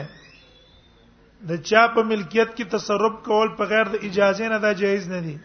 د 1.48 1.50
چا 1.68 1.82
په 1.94 2.00
ملکیت 2.10 2.50
کې 2.56 2.64
تصرف 2.74 3.12
کول 3.28 3.48
په 3.60 3.64
غیر 3.70 3.86
د 3.94 3.96
اجازه 4.08 4.46
نه 4.52 4.58
دا 4.64 4.70
جایز 4.80 5.04
نه 5.12 5.20
دي 5.26 5.36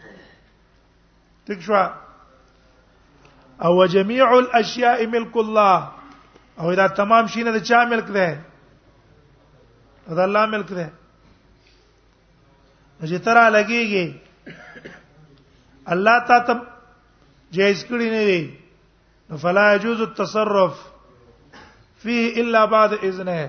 ټیک 1.48 1.60
شو 1.68 1.74
او 3.64 3.76
جميع 3.94 4.26
الاشياء 4.30 4.98
ملك 5.14 5.34
الله 5.42 5.76
او 6.60 6.66
دا 6.82 6.86
تمام 7.02 7.24
شینه 7.34 7.50
د 7.58 7.60
چا 7.72 7.80
ملک 7.94 8.08
ده 8.18 8.28
دا 10.20 10.24
الله 10.28 10.44
ملک 10.56 10.68
ده 10.78 10.86
چې 13.00 13.18
ترا 13.28 13.44
لګيږي 13.50 14.06
الله 15.96 16.16
تا 16.30 16.38
ته 16.50 16.54
جایز 17.58 17.82
کړی 17.90 18.08
نه 18.16 18.22
دی 18.30 18.40
فلا 19.46 19.66
يجوز 19.74 19.98
التصرف 20.00 20.74
فيه 22.04 22.24
الا 22.42 22.62
بعد 22.74 22.90
اذنه 23.02 23.40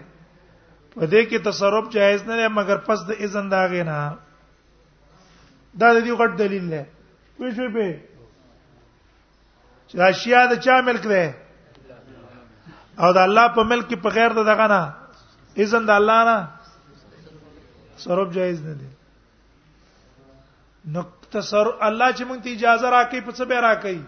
په 0.99 1.07
دې 1.07 1.23
کې 1.29 1.39
تصرف 1.43 1.85
جایز 1.91 2.23
نه 2.29 2.35
دی 2.37 2.47
مګر 2.55 2.77
پس 2.87 2.99
د 3.09 3.19
اذن 3.25 3.45
دا 3.51 3.59
غې 3.71 3.83
نه 3.89 3.99
دا 5.83 5.89
د 5.93 5.99
دې 6.05 6.11
غټ 6.21 6.31
دلیل 6.41 6.65
دی 6.73 6.81
په 7.37 7.51
شوي 7.59 7.69
په 7.75 7.85
چې 9.89 9.95
اشیاء 10.09 10.41
د 10.53 10.55
چا 10.65 10.75
ملک 10.89 11.03
دی 11.13 11.25
او 13.03 13.13
د 13.19 13.21
الله 13.27 13.47
په 13.59 13.63
ملک 13.71 13.87
په 14.03 14.09
غیر 14.19 14.31
د 14.39 14.41
دغه 14.51 14.65
نه 14.73 14.81
اذن 15.63 15.83
د 15.91 15.93
الله 16.01 16.19
نه 16.31 16.37
تصرف 17.95 18.33
جایز 18.41 18.59
نه 18.67 18.73
دی 18.83 18.89
نو 20.93 21.03
تصرف 21.31 21.75
الله 21.81 22.11
چې 22.17 22.23
مونږ 22.23 22.39
ته 22.43 22.49
اجازه 22.57 22.87
راکړي 22.97 23.21
په 23.25 23.31
څه 23.37 23.43
به 23.49 23.57
راکړي 23.69 23.99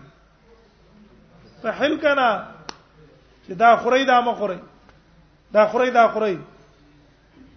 په 1.66 1.70
حل 1.82 1.94
کنا 2.06 2.30
چې 3.46 3.54
دا 3.68 3.72
خوري 3.84 4.04
دا 4.16 4.20
مخوري 4.32 4.60
دا 5.58 5.64
خوري 5.74 5.90
دا 6.00 6.06
خوري 6.14 6.36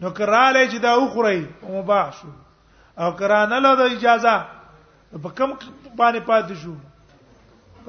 نو 0.00 0.10
کراله 0.20 0.62
چې 0.70 0.78
دا 0.84 0.92
وخوري 1.00 1.42
مباح 1.74 2.06
شو 2.20 2.28
او 3.04 3.10
کرانه 3.20 3.58
له 3.66 3.72
د 3.80 3.82
اجازه 3.96 4.34
په 5.26 5.30
کم 5.40 5.50
باندې 5.98 6.20
پات 6.30 6.48
شو 6.62 6.74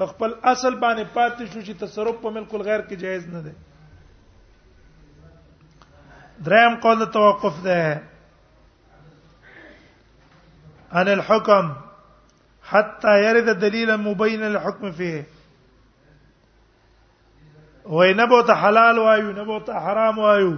خپل 0.08 0.34
اصل 0.44 0.76
باندې 0.84 1.04
پات 1.14 1.38
شو 1.54 1.62
چې 1.62 1.74
تصرف 1.86 2.16
په 2.26 2.30
ملک 2.40 2.52
الغیر 2.60 2.80
کې 2.90 2.96
جایز 3.06 3.24
نه 3.36 3.42
ده 3.46 3.54
دریم 6.50 6.76
قول 6.84 7.02
توقف 7.18 7.56
ده 7.66 7.76
عن 10.92 11.08
الحكم 11.14 11.66
حتى 12.72 13.12
يرد 13.24 13.48
دليلا 13.64 13.96
مبينا 14.04 14.50
للحكم 14.54 14.88
فيه 15.02 15.22
وینبوت 18.00 18.50
حلال 18.64 18.96
وایو 19.00 19.32
نبوت 19.42 19.66
حرام 19.86 20.16
وایو 20.20 20.56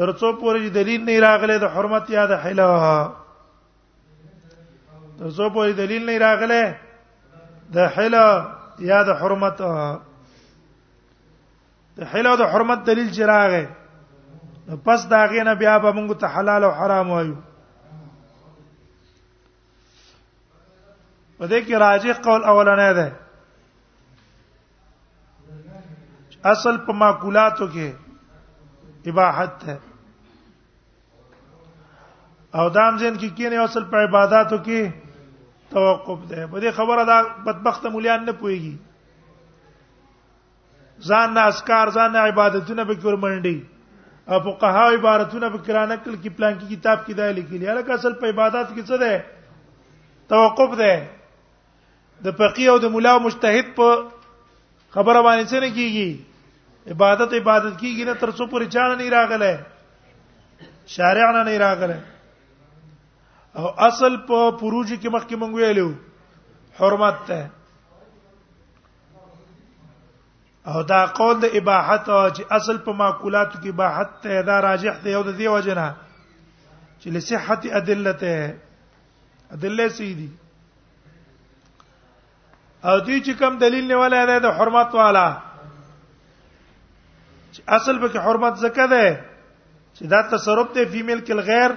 ترڅو 0.00 0.28
پورې 0.40 0.68
دلیل 0.74 1.00
نه 1.06 1.18
راغله 1.22 1.54
د 1.62 1.72
حرمت 1.74 2.06
یا 2.10 2.22
د 2.28 2.32
حلا 2.42 2.66
ترڅو 5.18 5.48
پورې 5.56 5.72
دلیل 5.80 6.06
نه 6.08 6.14
راغله 6.22 6.62
د 7.74 7.78
حلا 7.96 8.22
یا 8.90 9.00
د 9.08 9.18
حرمت 9.22 9.58
د 9.64 12.00
حلا 12.12 12.32
د 12.42 12.48
حرمت 12.52 12.80
دلیل 12.86 13.10
چې 13.16 13.22
راغې 13.32 13.64
پس 14.86 15.04
دا 15.10 15.20
غینه 15.34 15.54
بیا 15.64 15.76
به 15.84 15.92
موږ 15.98 16.18
ته 16.24 16.32
حلال 16.38 16.64
او 16.70 16.72
حرام 16.80 17.10
وایو 17.16 17.34
په 21.36 21.46
دې 21.48 21.60
کې 21.66 21.74
راجح 21.84 22.14
قول 22.30 22.42
اولنې 22.42 22.92
ده 23.02 23.12
اصل 26.56 26.74
په 26.90 26.98
معقولاتو 27.04 27.64
کې 27.76 27.88
اباحت 29.12 29.52
ده 29.68 29.78
او 32.58 32.68
دام 32.74 32.96
ځین 32.98 33.14
کې 33.18 33.28
کینې 33.36 33.56
اصل 33.64 33.84
په 33.90 33.96
عبادتو 34.06 34.56
کې 34.62 35.74
توقف 35.74 36.22
ده 36.30 36.46
په 36.54 36.58
دې 36.60 36.70
خبره 36.78 37.04
دا 37.10 37.18
بدبخت 37.48 37.86
مولیان 37.96 38.24
نه 38.28 38.32
پويږي 38.40 38.74
ځان 41.10 41.34
نه 41.36 41.40
اسکار 41.52 41.86
ځان 41.98 42.10
نه 42.16 42.26
عبادتونه 42.32 42.84
به 42.90 42.94
کور 43.06 43.14
منډي 43.14 43.64
او 44.30 44.40
فقها 44.48 44.86
عبارتونه 44.98 45.48
به 45.54 45.58
کرانه 45.68 45.96
کل 45.96 46.14
کې 46.22 46.28
پلان 46.36 46.54
کې 46.58 46.66
کتاب 46.74 47.06
کې 47.06 47.14
دا 47.22 47.30
لیکلي 47.38 47.68
الکه 47.70 47.92
اصل 48.00 48.12
په 48.24 48.34
عبادت 48.34 48.74
کې 48.74 48.82
څه 48.88 48.96
ده 48.98 49.24
توقف 50.34 50.76
ده 50.78 51.08
د 52.28 52.36
فقيه 52.44 52.68
او 52.72 52.78
د 52.82 52.96
مولا 52.96 53.16
مجتهد 53.28 53.66
په 53.80 53.88
خبره 54.90 55.22
باندې 55.22 55.46
څه 55.52 55.60
نه 55.60 55.70
کیږي 55.80 56.94
عبادت 56.94 57.34
عبادت 57.44 57.74
کیږي 57.80 58.04
نه 58.12 58.20
تر 58.20 58.30
څو 58.38 58.46
پر 58.54 58.66
چاړه 58.72 58.96
نه 59.00 59.08
راغله 59.08 59.58
شارع 60.94 61.30
نه 61.36 61.42
نه 61.50 61.58
راغله 61.70 61.98
او 63.56 63.66
اصل 63.86 64.14
په 64.26 64.50
پروجي 64.60 64.96
کې 64.96 65.08
مخکې 65.12 65.36
مونږ 65.36 65.54
ویلو 65.54 65.92
حرمت 66.80 67.14
ته 67.26 67.48
او 70.66 70.82
دا 70.92 71.06
قول 71.20 71.36
د 71.40 71.44
اباحت 71.60 72.04
چې 72.36 72.42
اصل 72.58 72.76
په 72.86 72.90
معقولات 72.92 73.52
کې 73.56 73.68
اباحت 73.68 74.08
ته 74.26 74.42
دا 74.52 74.56
راجح 74.68 74.94
دی 75.04 75.12
او 75.14 75.22
د 75.22 75.32
دې 75.38 75.48
وجنه 75.54 75.86
چې 77.00 77.08
لصحت 77.16 77.62
ادلته 77.80 78.34
ادله 79.58 79.86
سيدي 79.98 80.28
او 82.84 82.96
دوی 82.98 83.18
چې 83.24 83.32
کوم 83.38 83.52
دلیل 83.58 83.86
نه 83.92 83.96
ولا 83.96 84.24
ده 84.26 84.38
د 84.48 84.50
حرمت 84.60 84.90
والا 84.94 85.40
چې 87.52 87.60
اصل 87.68 87.98
به 87.98 88.08
کې 88.08 88.18
حرمت 88.28 88.54
زکه 88.66 88.86
ده 88.94 89.04
چې 89.94 90.06
دا 90.12 90.20
تصرف 90.36 90.68
ته 90.74 90.80
فیمیل 90.92 91.20
کې 91.26 91.32
غیر 91.50 91.70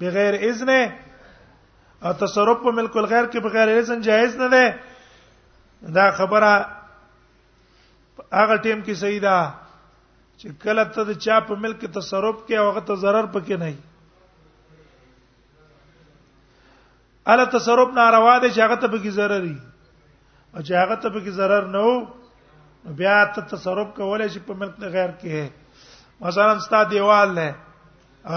بغیر 0.00 0.34
اذن 0.48 0.68
او 2.04 2.10
تصرف 2.26 2.58
په 2.64 2.70
ملک 2.78 2.92
الغیر 2.96 3.24
کې 3.32 3.38
بغیر 3.46 3.68
اذن 3.78 3.98
جایز 4.08 4.32
نه 4.40 4.46
ده 4.54 4.64
دا 5.98 6.06
خبره 6.20 6.52
هغه 8.40 8.56
ټیم 8.64 8.80
کې 8.84 8.94
صحیح 9.02 9.20
ده 9.26 9.34
چې 10.40 10.46
کله 10.66 10.84
ته 10.96 11.00
د 11.08 11.10
چا 11.24 11.36
په 11.48 11.54
ملک 11.64 11.80
تصرف 11.98 12.36
کې 12.46 12.54
هغه 12.66 12.80
ته 12.90 12.94
zarar 13.02 13.26
پکې 13.34 13.56
نه 13.64 13.70
اله 17.32 17.44
تصرف 17.56 17.88
ناروا 17.98 18.34
دي 18.42 18.48
چې 18.54 18.60
هغه 18.64 18.76
ته 18.84 18.88
بګي 18.94 19.12
zarar 19.18 19.40
دي 19.48 19.56
او 20.54 20.58
چې 20.62 20.72
هغه 20.82 20.96
ته 21.02 21.06
بګي 21.18 21.32
zarar 21.40 21.64
نه 21.74 21.82
وو 21.90 21.96
بیا 23.02 23.18
ته 23.34 23.40
تصرف 23.52 23.88
کولای 24.00 24.28
شي 24.34 24.40
په 24.48 24.54
ملک 24.64 24.74
غیر 24.96 25.10
کې 25.20 25.34
مثلا 26.28 26.52
ستا 26.68 26.80
دیوال 26.94 27.28
نه 27.40 27.48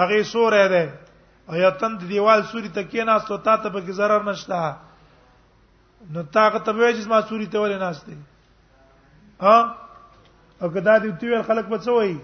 هغه 0.02 0.18
سور 0.34 0.52
ده 0.76 0.86
او 1.50 1.56
تند 1.80 2.00
دیوال 2.10 2.42
سوري 2.52 2.70
ته 2.70 2.84
کې 2.84 3.04
نه 3.04 3.20
ستو 3.20 3.38
ته 3.44 3.70
به 3.70 3.82
کې 3.82 3.92
zarar 4.00 4.24
نشتا 4.26 4.60
نو 6.16 6.24
تاغه 6.24 6.60
ته 6.60 6.72
وایي 6.72 6.94
چې 6.96 7.08
ما 7.08 7.20
سوري 7.22 7.46
ته 7.48 7.58
ولې 7.60 7.78
ناشته 7.80 8.16
ها 9.46 9.76
او 10.64 10.70
کدا 10.74 10.96
دې 11.00 11.12
تیول 11.20 11.42
خلک 11.44 11.66
په 11.68 11.78
څه 11.84 11.92
وایي 11.92 12.18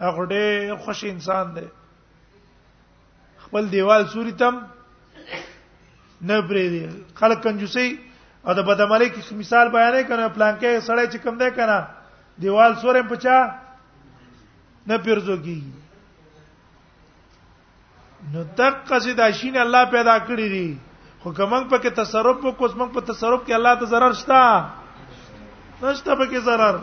هغه 0.00 0.24
ډېر 0.26 0.76
خوش 0.84 1.04
انسان 1.04 1.54
دی 1.56 1.66
خپل 3.44 3.68
دیوال 3.76 4.08
سوري 4.16 4.32
تم 4.40 4.54
نه 6.20 6.40
پرې 6.40 6.68
دی 6.72 6.84
خلک 7.20 7.42
کنجوسي 7.44 7.88
او 8.44 8.52
د 8.56 8.60
بدعملي 8.68 9.08
کې 9.12 9.34
مثال 9.34 9.68
بیانې 9.68 10.02
کړه 10.08 10.26
پلانکې 10.36 10.80
سړی 10.88 11.06
چې 11.12 11.18
کم 11.22 11.34
دی 11.38 11.50
کړه 11.50 11.86
دیوال 12.40 12.72
سورې 12.82 13.02
په 13.08 13.16
چا 13.16 13.36
نه 14.88 14.96
پیرځو 15.04 15.36
کیږي 15.44 15.85
نو 18.32 18.40
دقه 18.58 18.98
چې 19.00 19.12
دا 19.20 19.26
شین 19.38 19.56
الله 19.64 19.82
پیدا 19.90 20.14
کړی 20.28 20.46
دي 20.54 20.68
خو 21.22 21.32
کومنګ 21.32 21.68
په 21.70 21.78
کې 21.78 21.90
تصرف 22.02 22.36
کو 22.42 22.50
کومنګ 22.60 22.90
په 22.96 23.00
تصرف 23.10 23.40
کې 23.46 23.52
الله 23.58 23.72
ته 23.82 23.86
zarar 23.94 24.12
شتا 24.22 24.40
نشته 25.82 26.12
په 26.14 26.26
کې 26.30 26.38
zarar 26.48 26.76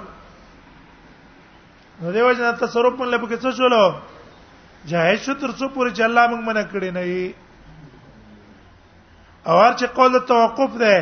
نو 2.01 2.07
دیو 2.17 2.31
جنا 2.33 2.51
تصرف 2.63 2.93
په 2.99 3.05
لپاره 3.15 3.29
کې 3.29 3.37
څه 3.45 3.51
شولو 3.59 3.85
جاهز 4.91 5.19
شو 5.25 5.33
تر 5.41 5.51
څو 5.59 5.65
پورې 5.75 5.89
چې 5.91 6.03
الله 6.07 6.23
موږ 6.31 6.41
منع 6.47 6.63
کړی 6.71 6.89
نه 6.99 7.03
وي 7.09 7.29
او 9.51 9.57
هر 9.61 9.73
چې 9.73 9.85
قول 9.99 10.13
توقف 10.33 10.71
ده 10.83 10.97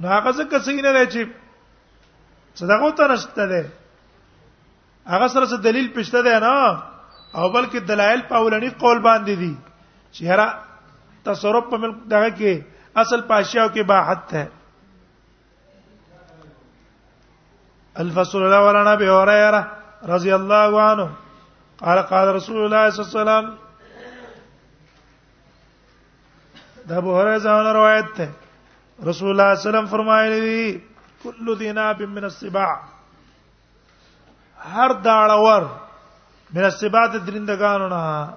نو 0.00 0.08
هغه 0.08 0.32
څه 0.32 0.50
کسي 0.50 0.82
نه 0.82 0.90
دی 0.98 1.04
چې 1.10 1.20
صدقه 2.60 2.88
ته 3.00 3.04
نشته 3.12 3.44
ده 3.50 3.62
هغه 5.08 5.28
سره 5.28 5.46
څه 5.46 5.60
دلیل 5.68 5.86
پښته 5.98 6.20
ده 6.28 6.34
نه 6.46 6.56
او 7.34 7.48
بلکې 7.52 7.78
دلایل 7.88 8.20
په 8.28 8.34
اولنی 8.36 8.68
قول 8.82 8.98
باندې 9.04 9.34
دي 9.44 9.54
چې 10.14 10.22
هر 10.30 10.40
تصرف 11.28 11.64
په 11.70 11.76
ملک 11.84 11.96
دغه 12.14 12.28
کې 12.40 12.52
اصل 13.02 13.20
پاشیاو 13.30 13.68
کې 13.68 13.82
باحت 13.92 14.22
ہے 14.38 14.46
الفصل 18.04 18.40
الاول 18.48 18.74
عن 18.80 18.86
ابي 18.92 19.08
هريره 19.14 19.62
رضي 20.14 20.32
الله 20.36 20.70
عنه 20.82 21.08
قال 21.82 21.98
قال 22.12 22.26
رسول 22.36 22.60
الله 22.64 22.84
صلى 22.90 23.00
الله 23.02 23.02
عليه 23.02 23.06
وسلم 23.06 23.44
دا 26.90 26.96
ابو 27.02 27.12
هريره 27.20 27.38
زانه 27.46 27.70
روایت 27.78 28.08
ده 28.20 28.28
رسول 29.10 29.28
الله 29.30 29.48
صلی 29.48 29.48
الله 29.48 29.48
علیه 29.48 29.64
وسلم 29.80 29.86
فرمایلی 29.94 30.40
دي 30.48 30.66
كل 31.24 31.44
ذناب 31.64 31.98
من 32.18 32.24
السباع 32.30 32.72
هر 34.72 34.90
داړور 34.92 35.81
من 36.54 36.64
سبات 36.70 37.10
درندگانو 37.26 37.88
نه 37.88 38.34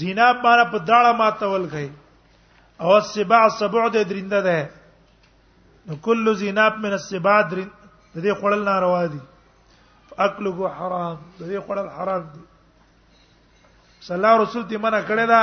زیناب 0.00 0.36
باندې 0.44 0.70
په 0.70 0.78
داړه 0.88 1.12
ما 1.18 1.28
تول 1.40 1.64
کوي 1.74 1.90
او 2.80 2.90
سبع 3.08 3.42
سبع 3.60 3.82
د 3.96 3.98
درنده 4.12 4.40
ده 4.46 4.60
نو 5.86 5.92
کل 6.06 6.24
زیناب 6.42 6.74
من 6.84 6.92
السبع 6.98 7.36
درند 7.50 7.70
د 8.14 8.18
دې 8.18 8.32
خړل 8.40 8.60
ناروا 8.68 9.04
دي 9.12 9.20
اکلو 10.26 10.50
حرام 10.78 11.16
د 11.38 11.42
دې 11.42 11.58
خړل 11.68 11.88
حرام 11.98 12.22
دي 12.32 12.40
صلی 14.08 14.14
الله 14.16 14.32
رسول 14.42 14.62
دې 14.68 14.76
منع 14.86 15.00
کړی 15.12 15.26
دا 15.32 15.42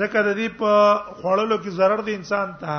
زکه 0.00 0.20
د 0.30 0.32
دې 0.40 0.48
په 0.64 0.70
خړلو 1.20 1.56
کې 1.62 1.70
zarar 1.78 2.00
دی 2.10 2.14
انسان 2.20 2.48
ته 2.64 2.74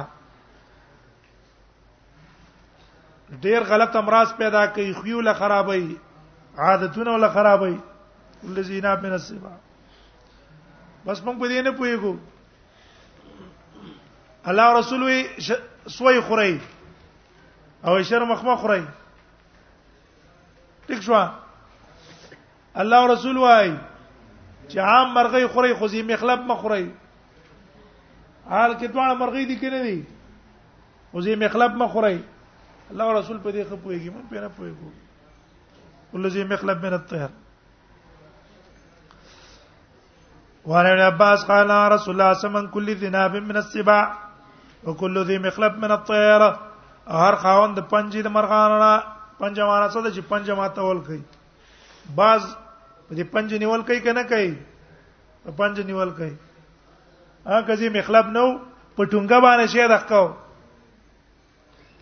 ډیر 3.47 3.61
غلط 3.73 3.91
امراض 4.03 4.29
پیدا 4.45 4.63
کوي 4.77 4.91
خيوله 5.01 5.31
خرابوي 5.41 5.83
عادتونه 6.59 7.11
ولا 7.13 7.29
خرابوي 7.29 7.79
الذين 8.43 8.83
من 9.03 9.13
السبا 9.13 9.51
بس 11.07 11.21
موږ 11.25 11.37
په 11.43 11.47
دې 11.51 11.61
نه 11.67 11.71
پويګو 11.77 12.15
الله 14.51 14.77
رسول 14.79 15.03
وي 15.03 15.27
سوي 15.87 16.21
خوري 16.21 16.59
او 17.85 18.01
شرم 18.11 18.31
مخمه 18.31 18.55
خوري 18.65 18.81
ټیک 20.87 21.01
شو 21.09 21.19
الله 22.81 23.07
رسول 23.13 23.37
وای 23.43 23.73
چې 24.67 24.77
عام 24.91 25.11
مرغۍ 25.17 25.47
خوري 25.53 25.73
خو 25.79 25.87
زی 25.93 26.01
مخلب 26.13 26.45
مخوري 26.53 26.85
حال 28.49 28.77
کې 28.77 28.85
دوه 28.85 29.13
مرغۍ 29.13 29.45
دي 29.53 29.55
کنه 29.63 29.81
دي 29.89 29.99
خو 31.11 31.21
زی 31.27 31.35
مخلب 31.43 31.75
مخوري 31.83 32.15
الله 32.91 33.13
رسول 33.19 33.37
په 33.37 33.51
دې 33.59 33.69
خپويږي 33.69 34.15
مون 34.15 34.33
په 34.33 34.47
نه 34.47 34.57
پويګو 34.57 35.07
والذي 36.13 36.43
مخلب 36.43 36.85
من 36.85 36.93
الطير 36.93 37.29
وعن 40.65 40.85
ابن 40.85 40.99
عباس 41.01 41.45
قال 41.45 41.69
رسول 41.69 41.69
الله 41.85 41.97
صلى 41.97 42.11
الله 42.11 42.25
عليه 42.33 42.37
وسلم 42.45 42.67
كل 42.73 42.95
ذناب 42.95 43.35
من 43.35 43.57
السباع 43.57 44.03
وكل 44.83 45.15
ذي 45.25 45.37
مخلب 45.39 45.77
من 45.77 45.91
الطير 45.91 46.41
هر 47.07 47.35
خاوند 47.35 47.79
پنځه 47.89 48.21
د 48.25 48.27
مرغانه 48.27 49.03
پنځه 49.39 49.63
مانه 49.65 49.87
څه 49.93 50.01
د 50.01 50.07
چې 50.15 50.21
پنځه 50.29 50.55
ماته 50.61 50.81
ول 50.81 51.01
کوي 51.05 51.21
باز 52.15 52.41
دې 53.11 53.23
پنځه 53.23 53.57
نیول 53.65 53.81
کوي 53.81 53.99
کنه 53.99 54.23
کوي 54.33 54.51
پنځه 55.57 55.83
نیول 55.89 56.09
کوي 56.17 56.33
هغه 57.45 57.61
کزي 57.69 57.89
مخلب 57.97 58.31
نو 58.37 58.45
پټونګه 58.97 59.39
باندې 59.45 59.73
شي 59.73 59.87
رخکاو 59.95 60.27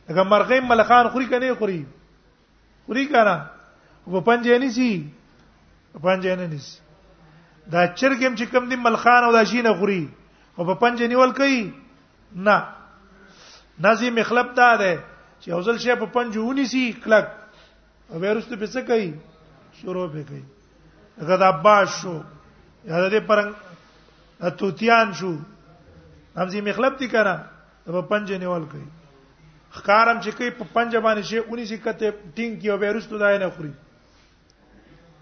اگر 0.10 0.24
مرغې 0.24 0.70
ملخان 0.72 1.08
خوري 1.14 1.26
کنه 1.36 1.54
خوري 1.62 1.80
خوري 2.88 3.06
کنه 3.14 3.38
په 4.12 4.20
پنځه 4.28 4.58
نه 4.64 4.70
سي 4.76 4.92
پنځه 6.02 6.36
نه 6.42 6.48
نس 6.54 6.68
دا 7.72 7.82
چرګم 8.00 8.36
چې 8.36 8.46
کم 8.52 8.70
دی 8.72 8.76
ملخان 8.84 9.24
او 9.28 9.32
دا 9.36 9.44
شینه 9.52 9.72
غوري 9.80 10.04
او 10.56 10.66
په 10.66 10.74
پنځه 10.84 11.08
نیول 11.14 11.32
کوي 11.40 11.60
نه 12.32 12.68
نظم 13.86 14.22
خلب 14.30 14.54
دا 14.60 14.70
ده 14.84 14.94
چې 15.42 15.50
اوزل 15.58 15.78
شی 15.84 15.96
په 15.96 16.06
پنځه 16.06 16.40
ونی 16.40 16.66
سي 16.74 16.84
کلک 17.06 17.28
او 18.10 18.20
ورسته 18.24 18.56
په 18.56 18.66
څه 18.66 18.80
کوي 18.88 19.14
شروع 19.82 20.08
به 20.16 20.24
کوي 20.30 20.44
هغه 21.24 21.36
د 21.44 21.56
عباس 21.56 21.90
شو 22.02 22.16
یا 22.92 23.02
د 23.16 23.26
پرنګ 23.28 23.52
اتوتیان 24.50 25.12
شو 25.20 25.36
همزي 26.38 26.62
مخلب 26.70 26.98
دي 27.02 27.10
کړه 27.10 27.36
په 27.92 28.02
پنځه 28.02 28.38
نیول 28.46 28.66
کوي 28.72 28.88
خکارم 29.78 30.22
چې 30.22 30.30
کوي 30.30 30.50
په 30.50 30.66
پنځه 30.74 31.00
باندې 31.00 31.22
شی 31.22 31.40
ونی 31.50 31.66
سي 31.74 31.78
کته 31.84 32.14
ټینګ 32.36 32.62
کیو 32.64 32.80
ورسته 32.84 33.18
دای 33.24 33.38
نه 33.44 33.50
خوري 33.58 33.74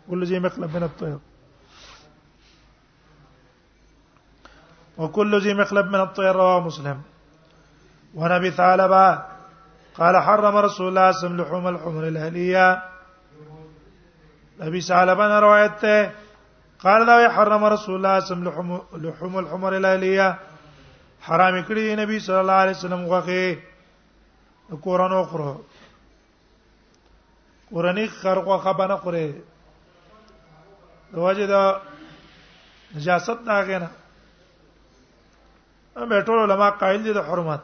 كل 0.09 0.25
زي 0.25 0.39
مخلب 0.39 0.75
من 0.77 0.83
الطير 0.83 1.17
وكل 4.97 5.41
ذي 5.43 5.53
مخلب 5.53 5.85
من 5.85 5.99
الطير 6.01 6.35
رواه 6.35 6.59
مسلم 6.59 7.01
ونبي 8.15 8.51
ثعلبه 8.51 9.15
قال 9.95 10.17
حرم 10.17 10.57
رسول 10.57 10.87
الله 10.87 11.11
صلى 11.11 11.11
الله 11.11 11.11
عليه 11.11 11.17
وسلم 11.17 11.41
لحوم 11.45 11.67
الحمر 11.67 12.07
الاهليه 12.09 12.83
ابي 14.61 14.81
ثعلبه 14.81 15.39
روايته 15.39 16.11
قال 16.79 17.05
دا 17.05 17.19
يحرم 17.21 17.63
رسول 17.65 17.95
الله 17.95 18.19
صلى 18.19 18.37
الله 18.37 18.51
عليه 18.51 18.69
وسلم 18.75 19.07
لحوم 19.11 19.37
الحمر 19.39 19.73
الاهليه 19.77 20.39
حرام 21.21 21.63
کړی 21.67 21.95
نبي 21.97 22.19
صلى 22.19 22.39
الله 22.41 22.53
عليه 22.63 22.71
وسلم 22.71 23.05
غقي 23.05 23.57
قران 24.81 25.11
اوخره 25.13 25.61
قرآن 27.71 28.07
خرق 28.09 28.47
وخبنا 28.47 28.95
خوري 28.97 29.41
دواجه 31.16 31.45
دا 31.47 31.82
نجاست 32.95 33.30
دا 33.45 33.61
غینا 33.68 33.89
ام 35.97 36.20
ټول 36.28 36.39
علما 36.51 36.70
قائل 36.82 37.03
دي 37.05 37.13
د 37.18 37.28
حرمت 37.30 37.61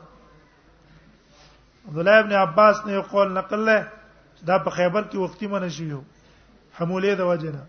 عبد 1.88 1.97
الله 1.97 2.20
ابن 2.24 2.34
عباس 2.43 2.82
نه 2.86 3.02
قول 3.12 3.32
نقل 3.39 3.66
له 3.66 3.88
دا 4.49 4.58
په 4.66 4.70
خیبر 4.78 5.04
کې 5.04 5.18
وختي 5.18 5.47
منه 5.54 5.68
شیو 5.78 6.02
حموله 6.80 7.16
د 7.22 7.32
وجه 7.32 7.52
نه 7.52 7.66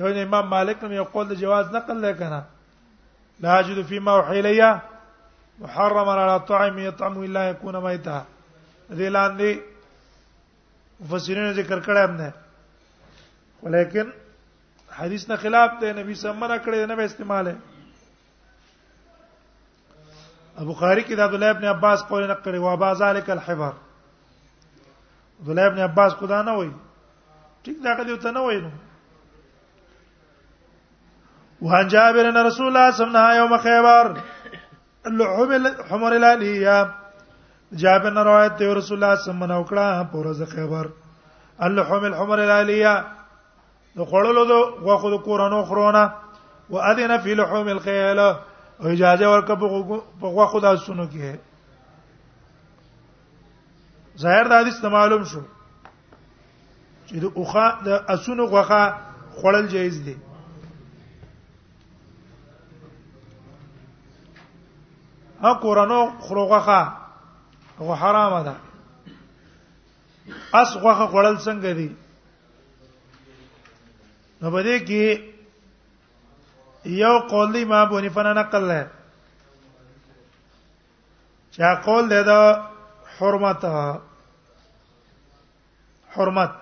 یو 0.00 0.06
امام 0.24 0.48
مالک 0.54 0.82
هم 0.88 0.92
یو 0.98 1.04
قول 1.14 1.26
د 1.28 1.32
جواز 1.44 1.74
نقل 1.78 2.00
له 2.06 2.12
کنه 2.22 2.42
لا 3.46 3.58
اجد 3.60 3.82
فيما 3.92 4.16
وحيليا 4.18 4.70
محرما 5.64 6.12
على 6.12 6.40
طعام 6.50 6.78
يطعم 6.88 7.18
الا 7.28 7.48
يكون 7.50 7.80
ميتا 7.88 8.18
دې 8.90 9.14
لاندې 9.14 9.58
مفسرین 11.00 11.50
ذکر 11.62 11.80
کړه 11.82 12.10
هم 12.10 12.16
نه 12.20 12.32
ولیکن 13.62 14.10
حدیث 14.98 15.30
نه 15.30 15.36
خلاف 15.36 15.70
دی 15.80 15.92
نبی 15.92 16.14
صلی 16.14 16.30
الله 16.30 16.46
علیه 16.46 16.56
وسلم 16.56 16.64
کړی 16.64 16.76
نه 16.90 17.04
استعماله 17.04 17.54
ابو 20.62 20.72
خاری 20.80 21.02
کې 21.02 21.14
د 21.16 21.20
عبد 21.20 21.34
الله 21.34 21.50
ابن 21.50 21.64
عباس 21.74 21.98
قول 22.08 22.22
نه 22.28 22.34
کړی 22.44 22.58
وا 22.64 22.76
با 22.76 22.94
ذالک 22.94 23.30
الحبر 23.30 23.72
عبد 25.40 25.48
الله 25.48 25.66
ابن 25.72 25.78
عباس 25.88 26.12
خدا 26.20 26.42
نه 26.42 26.52
وای 26.58 26.70
ټیک 27.64 27.76
دا 27.84 27.94
کدی 28.02 28.16
ته 28.22 28.30
نه 28.36 28.40
وای 28.46 28.58
نو 28.60 28.70
وان 31.60 31.88
جابر 31.88 32.24
ان 32.30 32.36
رسول 32.46 32.66
الله 32.66 32.90
صلی 32.96 33.02
الله 33.06 33.18
علیه 33.20 33.30
وسلم 33.44 33.54
یوم 33.58 33.58
خیبر 33.66 34.06
حمر 35.92 36.12
الالیه 36.22 36.78
جابر 37.84 38.10
روایت 38.18 38.52
دی 38.58 38.64
رسول 38.64 38.64
الله 38.70 38.84
صلی 38.88 38.96
الله 38.96 39.10
علیه 39.12 39.26
وسلم 39.28 39.44
نو 39.52 39.60
کړه 39.70 39.86
په 40.16 40.20
ورځ 40.22 40.54
خیبر 40.56 40.84
اللحم 41.66 42.02
الحمر 42.14 42.38
الالیه 42.48 42.94
د 43.98 44.02
خړلو 44.10 44.42
د 44.52 44.54
غوخو 44.84 45.08
د 45.14 45.16
کورانو 45.26 45.62
خرونه 45.68 46.02
و 46.72 46.78
اذن 46.90 47.12
فی 47.24 47.34
لحوم 47.40 47.68
الخیل 47.74 48.20
اجازه 48.92 49.26
ورکړه 49.32 49.54
په 50.20 50.26
غوخو 50.36 50.58
د 50.66 50.76
سونو 50.84 51.04
کې 51.12 51.30
ظاهر 54.24 54.44
د 54.48 54.52
حدیث 54.60 54.76
معلوم 54.94 55.22
شو 55.32 55.40
چې 57.08 57.14
د 57.22 57.24
اوخه 57.40 57.66
د 57.84 57.88
اسونو 58.14 58.46
غوخه 58.54 58.82
خړل 59.42 59.66
جایز 59.76 60.00
دی 60.08 60.16
ها 65.44 65.54
قرانو 65.62 66.00
خروغه 66.20 66.92
غو 67.78 67.94
حرامه 68.02 68.42
ده 68.48 68.54
اس 70.54 70.76
غوخه 70.76 71.06
خړل 71.12 71.36
څنګه 71.44 71.72
دی 71.80 71.90
نو 74.42 74.46
بده 74.50 74.78
کې 74.88 75.04
یو 76.98 77.14
قول 77.30 77.48
دی 77.54 77.60
ما 77.72 77.78
بونی 77.92 78.08
فن 78.16 78.26
نقل 78.38 78.62
له 78.68 78.80
چا 81.56 81.70
قول 81.86 82.04
دی 82.10 82.20
دا 82.28 82.38
حرمت 83.18 83.62
حرمت 86.16 86.52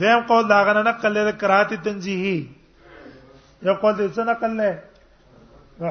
دیم 0.00 0.20
قول 0.28 0.44
دا 0.48 0.56
غنه 0.68 0.82
نقل 0.88 1.10
له 1.18 1.32
کراهت 1.42 1.70
تنزیهی 1.84 2.38
یو 3.62 3.74
قول 3.74 3.94
دی 3.98 4.04
څه 4.08 4.20
نقل 4.30 4.52
له 4.62 4.70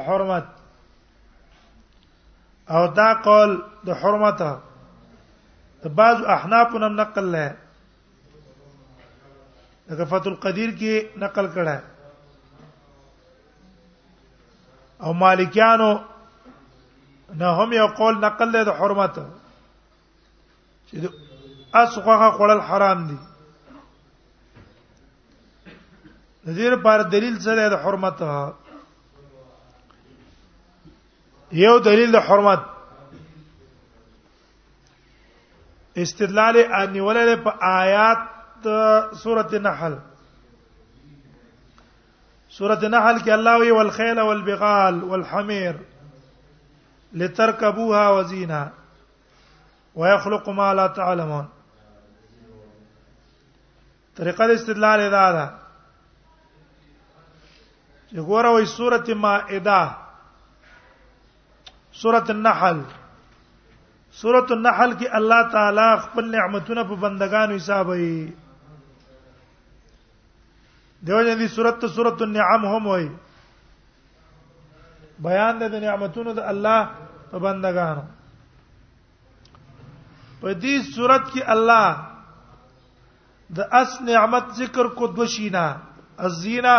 حرمت 0.09 0.45
او 2.77 2.83
دا 2.99 3.09
قول 3.29 3.51
د 3.87 3.89
حرمت 4.03 4.39
د 5.83 5.85
بعض 6.01 6.17
احناف 6.35 6.69
نم 6.85 6.93
نقل 7.01 7.25
له 7.37 7.45
لکه 9.89 10.05
فتح 10.05 10.27
القدیر 10.29 10.69
کې 10.79 11.19
نقل 11.23 11.47
کړه 11.53 11.81
او 15.07 15.13
مالکیانو 15.21 15.91
نه 17.33 17.47
هم 17.61 17.73
یو 17.77 17.87
قول 18.01 18.19
نقل 18.25 18.51
له 18.57 18.73
حرمت 18.81 19.15
چې 20.89 21.07
اسغه 21.83 22.29
خړل 22.41 22.61
حرام 22.69 23.07
دي 23.07 23.17
نذیر 26.45 26.75
پر 26.85 27.01
دلیل 27.17 27.39
سره 27.49 27.69
د 27.73 27.83
حرمت 27.87 28.19
یو 31.65 31.75
دلیل 31.89 32.11
د 32.15 32.23
حرمت 32.29 32.59
استدلال 36.01 36.57
ان 36.63 36.99
ولله 37.01 37.35
په 37.45 37.49
آیات 37.75 38.33
د 38.65 38.69
سورته 39.23 39.59
نحل 39.63 39.93
سورته 42.57 42.87
نحل 42.93 43.17
کې 43.19 43.31
الله 43.33 43.55
وی 43.63 43.71
والخيل 43.71 44.19
والبغال 44.19 45.03
والحمير 45.03 45.75
لتركبوها 47.13 48.09
وزينها 48.09 48.71
ويخلق 49.95 50.49
ما 50.61 50.73
لا 50.73 50.87
تعلمون 50.99 51.45
طریقه 54.21 54.47
د 54.47 54.57
استدلال 54.61 54.99
ادا 55.01 55.27
ده 55.37 55.45
چې 58.09 58.15
ګوره 58.15 58.49
وې 58.49 58.65
سورته 58.65 59.13
مائده 59.13 59.91
سورته 62.01 62.31
النحل 62.37 62.81
سورته 64.11 64.53
النحل 64.57 64.97
کې 64.97 65.15
الله 65.21 65.47
تعالی 65.55 65.87
خپل 66.03 66.29
نعمتونه 66.35 66.83
په 66.83 66.95
بندگانو 67.07 67.55
حسابوي 67.55 68.33
دیو 71.05 71.21
جن 71.23 71.39
دی 71.39 71.47
سورۃ 71.47 71.85
سورۃ 71.95 72.21
النعم 72.21 72.65
هم 72.65 72.87
وای 72.87 73.07
بیان 75.25 75.59
د 75.59 75.73
نعمتونو 75.81 76.33
د 76.33 76.39
الله 76.39 76.89
په 77.31 77.39
بندگانو 77.45 78.03
په 80.41 80.53
دې 80.53 80.81
سورۃ 80.93 81.23
کې 81.33 81.43
الله 81.43 81.95
د 83.59 83.75
اس 83.81 83.99
نعمت 84.07 84.49
ذکر 84.59 84.85
کو 85.01 85.07
دوشینا 85.19 85.65
الزینا 86.29 86.77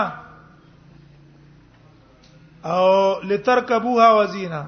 او 2.72 2.86
لترکبوها 3.32 4.08
وزینا 4.14 4.62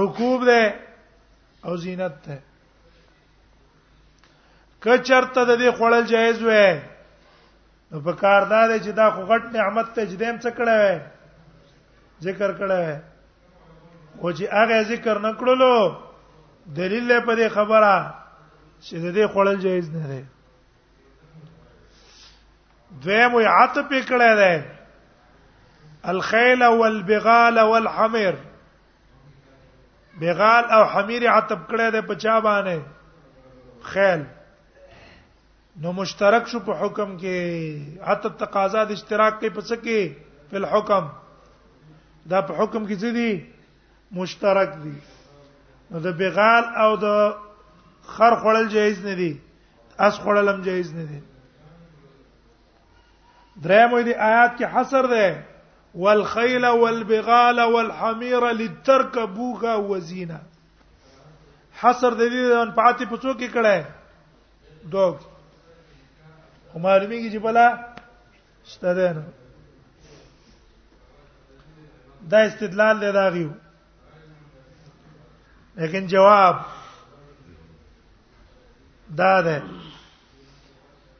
رکوب 0.00 0.44
ده 0.44 0.74
او 1.64 1.76
زینت 1.86 2.20
ده 2.28 2.38
کچرته 4.84 5.44
د 5.44 5.58
دې 5.58 5.70
خړل 5.78 6.04
جایز 6.12 6.42
وای 6.48 6.68
نو 7.92 8.00
په 8.00 8.12
کار 8.20 8.42
دا 8.52 8.60
دی 8.68 8.78
چې 8.84 8.90
دا 8.92 9.10
خو 9.14 9.20
غټ 9.30 9.42
نعمت 9.56 9.86
ته 9.96 10.06
جدیم 10.12 10.36
څه 10.44 10.50
کړه 10.58 10.74
وې 10.84 11.00
ذکر 12.26 12.50
کړه 12.60 12.78
وې 12.86 12.96
او 14.22 14.30
چې 14.38 14.44
هغه 14.58 14.78
ذکر 14.92 15.16
نکړلو 15.26 15.74
دلیل 16.78 17.10
په 17.26 17.32
دې 17.40 17.48
خبره 17.56 17.94
چې 18.84 18.96
دې 19.14 19.24
خوړل 19.32 19.56
جایز 19.66 19.86
نه 19.96 20.04
دی 20.10 20.22
دویم 23.04 23.32
وي 23.34 23.46
عطف 23.46 23.86
کړه 24.08 24.30
دی 24.40 24.56
الخيل 26.14 26.62
والبغال 26.80 27.58
والحمير 27.60 28.34
بغال 30.20 30.64
او 30.76 30.82
حمیر 30.92 31.22
عتب 31.30 31.60
کړه 31.70 31.86
د 31.94 32.06
پچا 32.08 32.40
باندې 32.40 32.78
خیل 33.92 34.22
نو 35.84 35.92
مشترک 35.92 36.46
شو 36.48 36.58
په 36.66 36.74
حکم 36.80 37.10
کې 37.22 38.04
اته 38.14 38.28
تقاضا 38.42 38.82
د 38.90 38.96
اشتراک 38.98 39.34
کې 39.40 39.56
پس 39.56 39.72
کې 39.80 40.54
په 40.54 40.68
حکم 40.74 41.08
دا 42.32 42.40
په 42.50 42.56
حکم 42.60 42.86
کې 42.86 42.96
څه 43.02 43.10
دي 43.16 44.16
مشترک 44.20 44.70
دي 44.84 44.92
نو 45.90 46.00
د 46.06 46.14
بغال 46.22 46.70
او 46.86 46.88
د 47.02 47.10
خر 48.14 48.36
خړل 48.44 48.70
جایز 48.76 49.04
نه 49.04 49.14
دي 49.20 49.28
اس 50.06 50.22
خړل 50.22 50.48
هم 50.54 50.62
جایز 50.70 50.94
نه 51.00 51.06
دي 51.10 51.20
درېمو 53.66 54.00
دي 54.08 54.14
آیات 54.30 54.56
کې 54.58 54.72
حصر 54.76 55.06
ده 55.14 55.30
والخيل 56.06 56.66
والبغال 56.86 57.60
والحمير 57.76 58.50
لتركبوها 58.64 59.76
وزينه 59.92 60.40
حصر 61.82 62.14
د 62.20 62.36
دې 62.36 62.60
ان 62.64 62.76
پاتې 62.80 63.04
پڅو 63.10 63.32
کې 63.40 63.56
کړه 63.56 64.84
دوه 64.92 65.34
او 66.76 66.80
معلومیږي 66.82 67.28
چې 67.32 67.38
بلا 67.46 67.66
شته 68.70 68.90
ده 68.98 69.08
نو 69.16 69.22
دا 72.30 72.38
استدلال 72.48 72.98
دی 73.00 73.12
دا 73.12 73.28
غيو 73.34 73.50
لیکن 75.76 76.06
جواب 76.06 76.56
دا 79.16 79.40
ده 79.42 79.62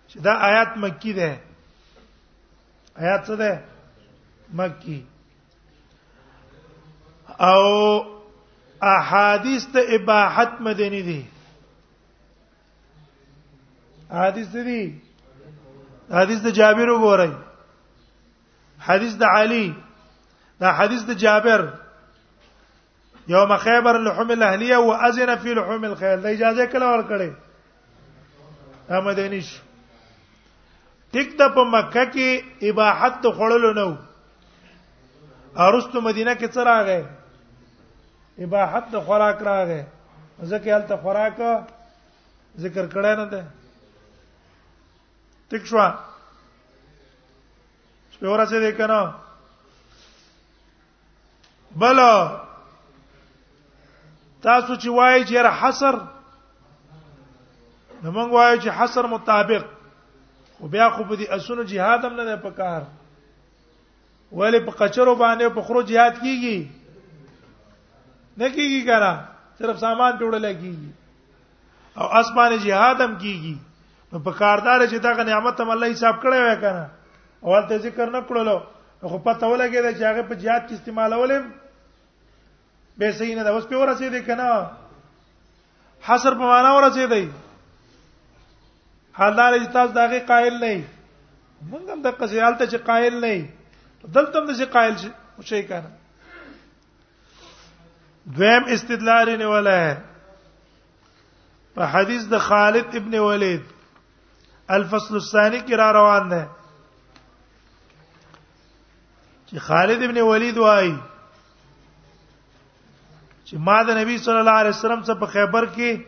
چې 0.08 0.16
دا 0.20 0.32
آیات 0.48 0.72
مکی 0.76 1.12
ده 1.12 1.40
آیات 2.96 3.22
څه 3.26 3.34
ده 3.40 3.62
مکی 4.52 5.06
او 7.50 7.66
احادیث 8.96 9.66
ته 9.72 9.80
اباحت 9.96 10.52
مدنی 10.60 11.02
دي 11.02 11.20
احادیث 14.12 14.48
دي 14.54 15.05
حدیث 16.14 16.40
د 16.44 16.50
جابر 16.58 16.88
وګورئ 16.90 17.30
حدیث 18.86 19.14
د 19.20 19.24
علی 19.38 19.72
دا 20.60 20.70
حدیث 20.78 21.02
د 21.04 21.10
جابر 21.22 21.60
یوم 23.28 23.56
خیبر 23.66 23.98
لحوم 24.08 24.30
الاهلیه 24.30 24.76
واذن 24.88 25.34
فی 25.42 25.54
لحوم 25.60 25.84
الخیل 25.90 26.18
دا 26.22 26.28
اجازه 26.36 26.66
کله 26.74 26.86
ورکړې 26.92 27.30
امدنیش 28.98 29.48
ټیک 31.12 31.28
د 31.40 31.52
په 31.58 31.64
مکه 31.74 32.04
کې 32.14 32.30
اباحت 32.70 33.26
خړلو 33.38 33.72
نو 33.82 33.90
ارستو 35.66 36.00
مدینه 36.00 36.34
کې 36.34 36.46
څه 36.54 36.60
راغې 36.68 37.00
اباحت 38.44 38.96
خوراک 39.06 39.38
راغې 39.42 39.82
ځکه 40.50 40.74
هلته 40.76 40.96
خوراک 40.96 41.38
ذکر 42.62 42.84
کړه 42.86 43.12
نه 43.18 43.26
ده 43.32 43.42
تک 45.48 45.66
شو 45.66 45.76
شپه 48.16 48.28
ورځې 48.28 48.58
ده 48.64 48.70
کنه 48.80 49.00
بل 51.82 51.98
تاسو 54.42 54.74
چې 54.82 54.88
وایي 54.98 55.22
چې 55.28 55.34
را 55.48 55.52
حصر 55.60 55.94
نو 58.02 58.08
موږ 58.10 58.30
وایو 58.36 58.62
چې 58.62 58.70
حصر 58.78 59.04
مطابق 59.12 59.62
خو 60.56 60.64
بیا 60.74 60.86
خو 60.90 61.02
په 61.04 61.14
دې 61.16 61.26
اسونو 61.38 61.62
jihad 61.74 62.00
هم 62.08 62.14
نه 62.16 62.24
ده 62.30 62.36
په 62.46 62.50
کار 62.62 62.82
ولې 64.32 64.60
په 64.66 64.72
قچرو 64.80 65.14
باندې 65.22 65.46
په 65.60 65.64
خرو 65.68 65.80
jihad 65.92 66.14
کیږي 66.22 66.58
نه 68.36 68.48
کیږي 68.50 68.82
کرا 68.90 69.12
صرف 69.58 69.76
سامان 69.86 70.12
جوړل 70.18 70.44
کیږي 70.52 70.90
او 71.96 72.06
اسمانه 72.20 72.58
jihad 72.66 72.98
هم 73.06 73.14
کیږي 73.24 73.56
په 74.24 74.32
کاردار 74.38 74.86
چې 74.90 74.98
دا 74.98 75.12
نعمت 75.30 75.60
هم 75.60 75.70
الله 75.74 75.90
حساب 75.92 76.14
کړی 76.22 76.38
وای 76.42 76.56
کنه 76.64 76.84
اول 77.40 77.68
ته 77.68 77.74
ذکر 77.86 78.06
نه 78.10 78.20
کړلو 78.30 78.56
خو 79.12 79.18
پته 79.24 79.46
ولګی 79.50 79.80
چې 79.96 80.02
هغه 80.04 80.22
په 80.30 80.34
jihad 80.42 80.62
کې 80.68 80.72
استعمالولم 80.78 81.44
به 83.02 83.06
صحیح 83.18 83.34
نه 83.40 83.44
ده 83.48 83.52
اوس 83.56 83.64
په 83.72 83.76
ورسېدې 83.80 84.20
کنه 84.30 84.50
حصر 86.08 86.32
په 86.40 86.44
معنا 86.54 86.70
ورسېدې 86.78 87.24
حالدار 89.20 89.50
چې 89.58 89.68
تاسو 89.76 89.90
دغه 90.00 90.18
قائل 90.32 90.54
نه 90.64 90.72
موږ 91.70 91.90
هم 91.92 92.00
د 92.08 92.10
قصیال 92.24 92.52
ته 92.58 92.64
چې 92.72 92.76
قائل 92.90 93.14
نه 93.24 93.36
دلته 94.12 94.38
هم 94.38 94.46
د 94.46 94.58
چې 94.58 94.64
قائل 94.80 94.94
شي 95.52 95.62
کنه 95.70 95.90
دویم 98.36 98.62
استدلال 98.74 99.28
نه 99.38 99.46
ولا 99.54 99.80
په 101.74 101.82
حدیث 101.94 102.22
د 102.30 102.34
خالد 102.44 102.88
ابن 103.00 103.14
ولید 103.22 103.64
الفصل 104.74 105.14
الثاني 105.16 105.60
کې 105.60 105.78
را 105.78 105.90
روان 105.92 106.28
ده 106.28 106.48
چې 109.50 109.58
خالد 109.66 110.02
ابن 110.02 110.18
ولید 110.28 110.56
وایي 110.58 110.94
چې 113.48 113.56
ما 113.68 113.76
د 113.90 113.98
نبی 113.98 114.18
صلی 114.18 114.38
الله 114.38 114.58
علیه 114.62 114.70
وسلم 114.76 115.02
څخه 115.04 115.18
په 115.18 115.26
خیبر 115.36 115.66
کې 115.66 116.00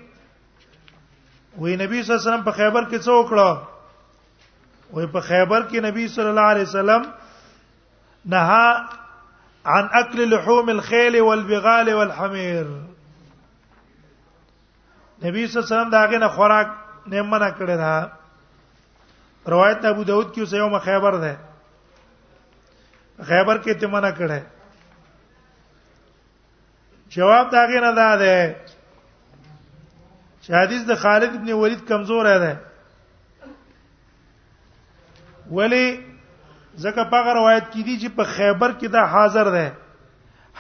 وې 1.59 1.77
نبی 1.77 2.03
صلی 2.03 2.15
الله 2.15 2.23
علیه 2.23 2.27
وسلم 2.31 2.43
په 2.51 2.57
خیبر 2.59 2.85
کې 2.91 2.99
څه 2.99 3.11
وکړه 3.11 3.63
وې 4.93 5.07
په 5.17 5.21
خیبر 5.31 5.63
کې 5.69 5.81
نبی 5.91 6.09
صلی 6.19 6.29
الله 6.35 6.43
علیه 6.55 6.63
وسلم 6.63 7.03
نهى 8.25 8.89
عن 9.75 9.89
اكل 10.03 10.29
لحوم 10.35 10.69
الخيل 10.77 11.21
والبغال 11.21 11.93
والحمير 11.95 12.67
نبی 15.25 15.47
صلی 15.47 15.63
الله 15.63 15.65
علیه 15.67 15.75
وسلم 15.75 15.91
داغه 15.91 16.19
نه 16.19 16.29
خوراک 16.39 16.67
نه 17.07 17.23
منع 17.23 17.51
کړی 17.51 17.77
دا 17.87 18.18
روایت 19.53 19.85
ابو 19.85 20.05
داود 20.05 20.35
کې 20.35 20.39
اوسه 20.41 20.57
یوم 20.57 20.79
خیبر 20.85 21.11
ده 21.21 21.37
خیبر 23.29 23.59
کې 23.59 23.71
تمنا 23.85 24.11
کړه 24.13 24.41
جواب 27.17 27.51
داګه 27.51 27.81
نه 27.85 27.93
ده 27.99 28.17
ده 28.17 28.57
چې 30.43 30.53
حدیث 30.59 30.83
د 30.91 30.95
خالد 31.05 31.35
ابن 31.39 31.53
ولید 31.53 31.87
کمزور 31.93 32.31
ده 32.43 32.53
ولی 35.59 35.85
ځکه 36.79 37.05
په 37.11 37.33
روایت 37.35 37.65
کې 37.73 37.83
دي 37.85 38.01
چې 38.01 38.09
په 38.17 38.25
خیبر 38.35 38.73
کې 38.81 38.87
دا 38.99 39.05
حاضر 39.15 39.45
ده 39.57 39.67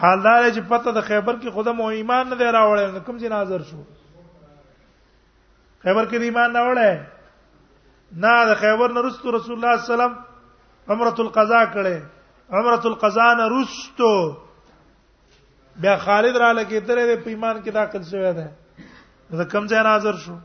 حالدار 0.00 0.50
چې 0.52 0.58
پته 0.72 0.92
د 0.96 1.00
خیبر 1.10 1.36
کې 1.42 1.48
خود 1.52 1.68
مو 1.68 1.84
ایمان 2.00 2.28
نه 2.32 2.36
دی 2.40 2.48
راوړل 2.56 2.98
کوم 3.04 3.18
چې 3.18 3.32
حاضر 3.40 3.62
شو 3.70 3.84
خیبر 5.84 6.08
کې 6.08 6.14
ایمان 6.30 6.52
نه 6.52 6.58
وړل 6.70 7.06
نه 8.12 8.44
د 8.46 8.54
خیبر 8.60 8.92
نه 8.92 9.00
رسول 9.00 9.34
الله 9.34 9.46
صلی 9.48 9.56
الله 9.56 9.76
علیه 9.76 9.92
وسلم 9.94 10.14
عمره 10.88 11.16
القضاء 11.24 11.64
کړي 11.72 11.98
عمره 12.50 12.84
القضاء 12.90 13.32
نه 13.34 13.48
رستو 13.54 14.36
بیا 15.84 15.96
خالد 15.96 16.36
را 16.36 16.52
لګیدره 16.52 17.16
په 17.24 17.30
ایمان 17.30 17.62
کې 17.62 17.70
داخل 17.72 18.02
شوی 18.10 18.32
دی 18.32 18.48
دا 19.36 19.44
کم 19.44 19.66
ځای 19.66 19.82
ناظر 19.84 20.16
شو 20.24 20.36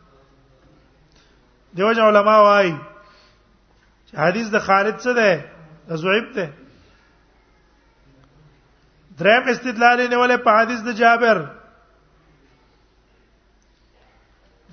دیو 1.78 1.94
جن 1.94 2.04
علما 2.04 2.38
وايي 2.42 2.76
چې 4.08 4.18
حدیث 4.24 4.48
د 4.56 4.60
خالد 4.68 4.96
څه 5.00 5.14
ده 5.20 5.46
زویب 6.04 6.32
ده 6.36 6.52
دریم 9.20 9.48
استدلال 9.50 10.00
یې 10.00 10.16
ولې 10.16 10.38
په 10.44 10.52
حدیث 10.60 10.80
د 10.90 11.00
جابر 11.04 11.40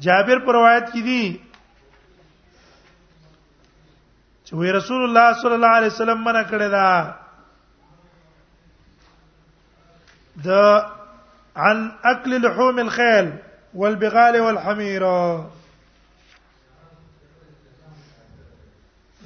جابر 0.01 0.39
پر 0.45 0.53
روایت 0.55 0.91
کې 0.91 1.03
دي 1.07 1.50
چې 4.51 4.57
وی 4.59 4.69
رسول 4.73 5.03
الله 5.07 5.27
صلی 5.43 5.55
الله 5.55 5.73
علیه 5.81 5.91
وسلم 5.95 6.21
منع 6.27 6.43
کړی 6.53 6.69
دا 6.71 6.91
د 10.47 10.49
عن 11.67 11.77
اكل 12.13 12.31
لحوم 12.45 12.77
الخيل 12.83 13.27
والبغال 13.83 14.35
والحمير 14.45 15.03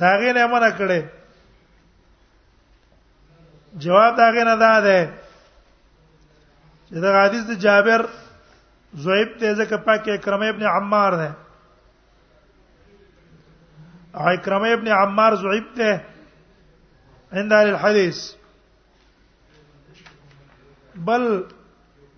دا 0.02 0.10
غینه 0.22 0.42
منع 0.56 0.70
کړی 0.80 1.00
جواب 3.86 4.12
دا 4.18 4.26
غینه 4.38 4.54
دا 4.64 4.74
ده 4.88 5.00
چې 6.88 6.92
دا 7.06 7.10
حدیث 7.24 7.44
د 7.52 7.54
جابر 7.64 8.00
زویب 9.06 9.30
ته 9.38 9.46
ځکه 9.62 9.76
پاک 9.88 10.02
اکرمه 10.16 10.48
ابن 10.54 10.62
عمار 10.72 11.12
ده 11.22 11.30
عکرمه 14.14 14.72
ابن 14.72 14.88
عمار 14.88 15.34
ضعیف 15.34 15.64
ده 15.76 16.02
عند 17.32 17.52
الحديث 17.52 18.18
بل 20.94 21.42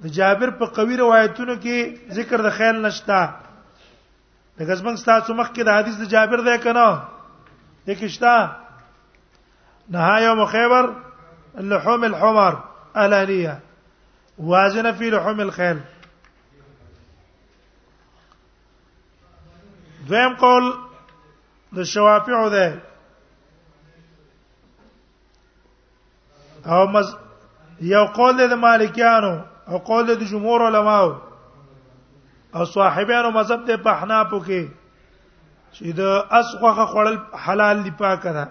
د 0.02 0.06
جابر 0.18 0.50
په 0.58 0.66
قوی 0.76 0.96
روایتونو 0.96 1.54
کې 1.60 2.12
ذکر 2.20 2.42
د 2.46 2.50
خیال 2.58 2.82
نشتا 2.82 3.24
د 4.58 4.62
غزمن 4.70 4.96
ستاسو 5.04 5.34
مخ 5.34 5.50
کې 5.52 5.62
د 5.62 5.68
حدیث 5.78 5.94
د 6.00 6.08
جابر 6.14 6.40
ده 6.48 6.56
کنه 6.58 7.02
د 7.88 8.00
کشتا 8.00 8.36
نهایه 9.88 10.24
یوم 10.24 10.44
خیبر 10.54 10.92
اللحوم 11.64 12.04
الحمر 12.08 12.56
الاليه 13.04 13.58
وازن 14.52 14.92
في 14.98 15.10
لحوم 15.16 15.40
الخيل 15.46 15.80
دویم 20.08 20.34
قول 20.42 20.72
د 21.76 21.80
شوافیع 21.92 22.42
ده 22.54 22.66
او 26.72 26.80
مز 26.94 27.08
یو 27.94 28.04
قول 28.18 28.36
د 28.52 28.54
مالکیانو 28.66 29.34
او 29.70 29.76
قول 29.90 30.06
د 30.08 30.22
جمهور 30.32 30.60
علماو 30.68 31.10
او 32.56 32.62
صاحبانو 32.76 33.30
مذهب 33.38 33.60
د 33.68 33.72
پحنافو 33.86 34.38
کې 34.46 34.62
چې 35.76 35.86
د 35.98 36.02
اسخوخه 36.38 36.84
خړل 36.92 37.16
حلال 37.44 37.76
دی 37.84 37.92
پاکه 38.02 38.30
ده 38.38 38.44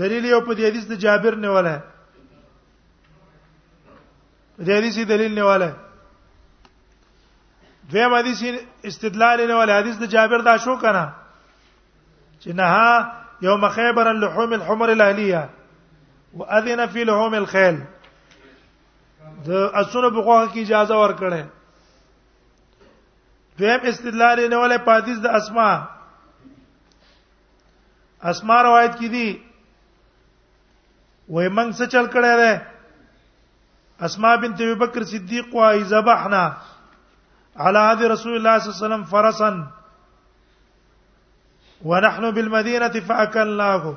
دلیل 0.00 0.24
یو 0.24 0.40
په 0.46 0.52
دې 0.54 0.62
حدیث 0.70 0.84
د 0.88 0.92
جابر 1.04 1.34
نه 1.44 1.48
ولا 1.56 1.76
دې 4.66 4.70
حدیث 4.78 4.96
دلیل 5.12 5.32
نه 5.40 5.44
ولا 5.48 5.70
دویم 7.92 8.14
حدیث 8.14 8.42
استدلال 8.84 9.38
نه 9.46 9.54
ول 9.54 9.70
حدیث 9.78 9.96
د 9.98 10.06
جابر 10.14 10.38
دا 10.40 10.56
شو 10.56 10.76
کنه 10.76 11.12
چې 12.40 12.48
نه 12.48 12.68
یوم 13.42 13.68
خیبر 13.68 14.06
اللحوم 14.08 14.52
الحمر 14.58 14.90
الاهلیه 14.90 15.48
واذن 16.40 16.86
فی 16.92 17.04
لحوم 17.10 17.34
الخيل 17.40 17.78
د 19.46 19.50
اسونو 19.84 20.10
بغوغه 20.10 20.46
کی 20.54 20.60
اجازه 20.60 20.94
ورکړه 20.94 21.44
دویم 23.58 23.80
استدلال 23.92 24.48
نه 24.48 24.56
ول 24.64 24.78
پادیس 24.90 25.18
د 25.28 25.38
اسماء 25.42 25.76
اسماء 28.34 28.62
روایت 28.62 28.98
کی 28.98 29.08
دي 29.16 29.28
وای 31.28 31.48
موږ 31.50 31.80
څه 31.80 31.86
چل 31.86 32.06
کړه 32.16 32.42
ده 32.42 34.06
اسماء 34.06 34.36
بنت 34.36 34.60
ابي 34.60 34.74
بکر 34.86 35.04
صدیق 35.14 35.54
وای 35.54 35.82
ذبحنا 35.94 36.44
على 37.56 37.78
هذه 37.78 38.06
رسول 38.08 38.36
الله 38.36 38.58
صلى 38.58 38.68
الله 38.68 38.76
عليه 38.76 38.86
وسلم 38.94 39.04
فرسا 39.04 39.70
ونحن 41.84 42.30
بالمدينه 42.30 43.00
فاكلناه 43.00 43.94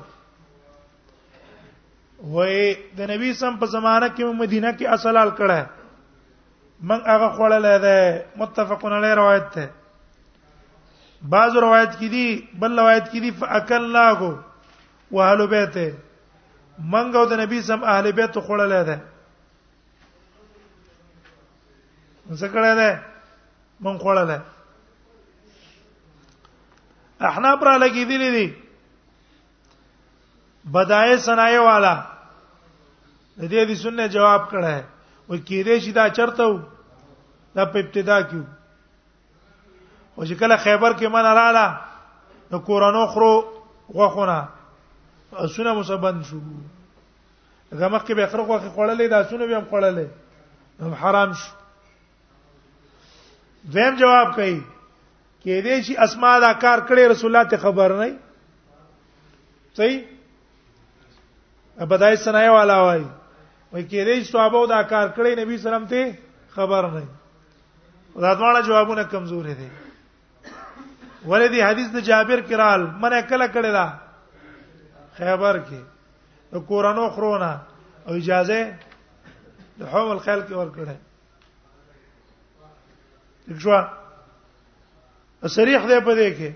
وې 2.24 2.78
د 2.98 3.02
نبی 3.10 3.34
سم 3.34 3.58
په 3.62 3.66
زمانہ 3.68 4.06
کې 4.16 4.24
مدینه 4.36 4.72
کې 4.74 4.88
اصلال 4.94 5.30
کړه 5.30 5.66
من 6.82 7.02
هغه 7.08 7.28
خوړل 7.36 7.80
ده 7.80 8.26
متفقون 8.36 8.94
علی 8.94 9.12
روایت 9.22 9.50
ته 9.56 9.68
بعض 11.22 11.58
روایت 11.58 11.90
کې 11.92 12.08
دي 12.14 12.48
بل 12.62 12.80
روایت 12.80 13.06
کې 13.12 13.20
دي 13.24 13.32
فاکلناه 13.32 14.40
واهل 15.12 15.48
بیت 15.48 15.78
منګو 16.92 17.30
د 17.32 17.40
نبی 17.44 17.62
سم 17.62 17.84
اهل 17.84 18.12
بیت 18.12 18.38
خوړل 18.40 18.84
ده 18.92 18.98
څه 22.40 22.48
کړه 22.48 22.76
ده 22.82 23.15
مونږ 23.84 23.98
خوړل 24.04 24.32
احناف 27.30 27.60
را 27.64 27.76
لګېدلې 27.78 28.30
دي 28.36 28.48
بدای 30.74 31.18
سنای 31.18 31.58
والا 31.58 31.96
د 33.40 33.42
دې 33.52 33.62
د 33.72 33.72
سنت 33.76 34.12
جواب 34.14 34.44
کړه 34.52 34.84
و 35.30 35.38
کېدې 35.38 35.76
شي 35.84 35.92
دا 35.92 36.10
چرته 36.10 36.44
و 36.48 36.60
دا 37.56 37.64
په 37.72 37.80
ابتدا 37.80 38.18
کې 38.30 38.44
او 40.16 40.24
چې 40.28 40.36
کله 40.40 40.56
خیبر 40.58 40.92
کې 41.00 41.08
من 41.08 41.24
رااله 41.26 41.68
نو 42.52 42.60
کورانو 42.60 43.08
خرو 43.08 43.34
غوخونه 43.96 44.48
اسونه 45.38 45.74
مصبن 45.74 46.24
شو 46.24 46.40
هغه 47.72 47.88
مخکې 47.96 48.12
به 48.16 48.28
خرو 48.28 48.44
غوخه 48.44 48.70
خوړلې 48.76 49.08
دا 49.10 49.18
اسونه 49.20 49.48
به 49.48 49.56
هم 49.58 49.66
خوړلې 49.72 50.08
هم 50.82 50.94
حرام 50.94 51.34
شو 51.34 51.52
دویم 53.74 53.94
جواب 54.00 54.28
کوي 54.36 54.56
کې 55.44 55.54
دې 55.62 55.76
شي 55.86 55.94
اسماء 56.06 56.36
دا 56.40 56.52
کار 56.62 56.80
کړي 56.90 57.04
رسول 57.12 57.30
الله 57.36 57.50
ته 57.54 57.58
خبر 57.68 57.90
نه 58.00 58.08
صحیح 59.78 60.00
ابدای 61.86 62.16
سنای 62.26 62.50
والا 62.56 62.78
وای 62.82 63.04
وای 63.74 63.84
کې 63.90 64.04
دې 64.06 64.32
صحابه 64.32 64.60
دا 64.74 64.82
کار 64.92 65.08
کړي 65.08 65.32
نبی 65.40 65.56
سلام 65.64 65.86
ته 65.94 66.02
خبر 66.58 66.84
نه 66.92 67.04
راځواله 68.16 68.62
جوابونه 68.70 69.04
کمزور 69.16 69.46
دي 69.62 69.70
ولدي 71.34 71.60
حدیث 71.68 71.88
د 71.96 71.98
جابر 72.12 72.40
کرال 72.52 72.82
منه 73.06 73.22
کله 73.34 73.48
کړه 73.48 73.72
دا 73.80 73.88
خیبر 75.22 75.60
کې 75.60 76.58
قرانو 76.70 77.06
خرونه 77.18 77.50
او 78.08 78.12
اجازه 78.22 78.62
د 79.78 79.84
حوم 79.84 80.12
الخیل 80.12 80.42
کې 80.42 80.52
ور 80.52 80.70
کړه 80.76 80.96
شو 83.48 83.80
صریح 85.56 85.80
دی 85.88 86.00
په 86.06 86.16
دې 86.16 86.30
کې 86.38 86.52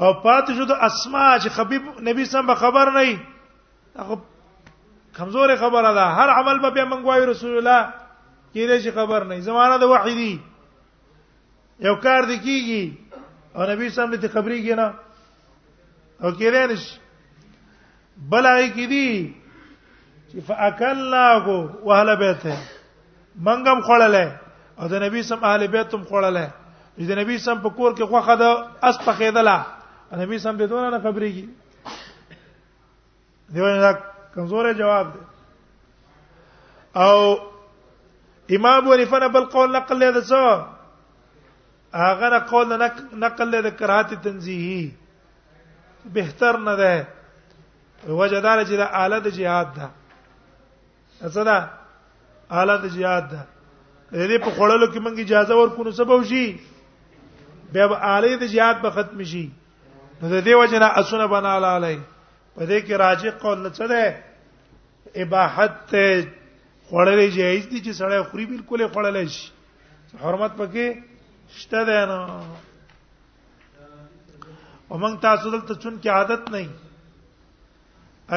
او 0.00 0.12
پات 0.22 0.46
شو 0.56 0.64
د 0.64 0.70
اسماء 0.72 1.36
چې 1.38 1.48
خبيب 1.56 1.82
نبی 2.08 2.24
سم 2.24 2.46
به 2.46 2.54
خبر 2.54 2.90
نه 2.96 3.18
هغه 3.98 4.16
کمزور 5.16 5.56
خبره 5.56 5.92
ده 5.98 6.04
هر 6.04 6.28
عمل 6.28 6.70
به 6.70 6.84
موږ 6.84 7.04
وایو 7.04 7.30
رسول 7.30 7.56
الله 7.58 7.82
کیږي 8.54 8.78
چې 8.84 8.90
خبر 8.94 9.24
نه 9.24 9.40
زمانہ 9.40 9.76
د 9.80 9.90
وحی 9.92 10.14
دی 10.14 10.34
یو 11.80 11.96
کار 11.96 12.22
دی 12.24 12.38
کیږي 12.38 12.92
او 13.54 13.68
نبی 13.70 13.88
سم 13.90 14.14
دې 14.16 14.26
خبريږي 14.32 14.74
نه 14.74 14.94
او 16.24 16.32
کېرین 16.32 16.76
شي 16.76 16.98
بلای 18.30 18.70
کی 18.70 18.86
دی 18.86 19.34
چې 20.32 20.40
فاکلناکو 20.48 21.58
واهل 21.84 22.16
بیت 22.16 22.46
منګم 23.42 23.80
خړلې 23.82 24.47
او 24.80 24.86
د 24.88 24.94
نبی 25.04 25.22
سم 25.28 25.44
اهل 25.46 25.62
بیت 25.74 25.94
هم 25.94 26.02
خوړله 26.08 26.50
د 27.10 27.12
نبی 27.20 27.36
سم 27.44 27.58
په 27.62 27.68
کور 27.78 27.90
کې 27.96 28.04
خوخه 28.10 28.34
ده 28.42 28.50
اس 28.90 28.96
په 29.06 29.12
خیدله 29.20 29.56
نبی 30.20 30.36
سم 30.44 30.54
به 30.60 30.66
دونه 30.72 30.88
نه 30.90 30.98
خبرېږي 31.06 31.46
دیونه 33.56 33.76
دا 33.86 33.92
کمزورې 34.34 34.72
جواب 34.82 35.06
دی 35.14 35.20
او 36.94 37.16
امام 38.56 38.76
ابو 38.82 38.90
حنیفه 38.94 39.26
بل 39.38 39.44
قول 39.56 39.68
نقل 39.78 39.96
لري 40.04 40.22
څه 40.30 40.42
هغه 42.04 42.38
قول 42.54 42.66
نقل 43.26 43.48
لري 43.56 43.70
کراهت 43.82 44.10
تنزیهی 44.14 44.84
بهتر 46.18 46.54
نه 46.70 46.74
ده 46.82 46.94
وجدار 48.06 48.58
چې 48.64 48.72
د 48.86 48.88
آله 49.04 49.18
د 49.28 49.30
جهاد 49.42 49.68
ده 49.76 49.86
څه 51.20 51.44
ده 51.52 51.60
آله 52.64 52.74
د 52.88 52.90
جهاد 52.98 53.24
ده 53.36 53.40
دې 54.10 54.38
په 54.44 54.50
خړلو 54.56 54.86
کې 54.92 55.00
مونږ 55.00 55.20
اجازه 55.20 55.54
ورکو 55.56 55.84
نو 55.84 55.90
سبب 55.98 56.22
شي 56.28 56.44
بیا 57.72 57.86
به 57.92 57.96
اعلی 58.12 58.36
د 58.38 58.42
jihad 58.52 58.80
به 58.84 58.90
ختم 58.90 59.22
شي 59.32 59.44
نو 60.22 60.28
د 60.28 60.36
دې 60.46 60.54
وجنه 60.60 60.86
اسونه 61.00 61.26
بنا 61.32 61.58
لاله 61.58 61.98
په 62.54 62.66
دې 62.66 62.80
کې 62.86 62.94
راجع 62.94 63.30
قول 63.44 63.58
نه 63.58 63.70
څه 63.76 63.86
ده 63.92 64.04
اباحت 65.22 65.76
خړلې 66.88 67.28
جایز 67.36 67.66
دي 67.68 67.80
چې 67.80 67.92
سړی 67.92 68.22
خوري 68.32 68.46
بالکل 68.52 68.88
خړلې 68.92 69.24
شي 69.26 69.52
حرمت 70.24 70.52
پکې 70.56 70.86
شته 71.56 71.84
ده 71.84 72.06
نه 72.12 72.42
ومن 74.90 75.16
تاسو 75.24 75.50
دلته 75.54 75.74
چون 75.74 76.00
کې 76.00 76.08
عادت 76.08 76.50
نه 76.52 76.68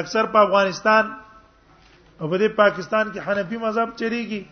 اکثر 0.04 0.26
په 0.36 0.48
افغانستان 0.48 1.12
او 2.22 2.30
په 2.32 2.48
پاکستان 2.56 3.12
کې 3.12 3.20
حنفي 3.28 3.58
مذهب 3.64 3.90
چریږي 4.02 4.44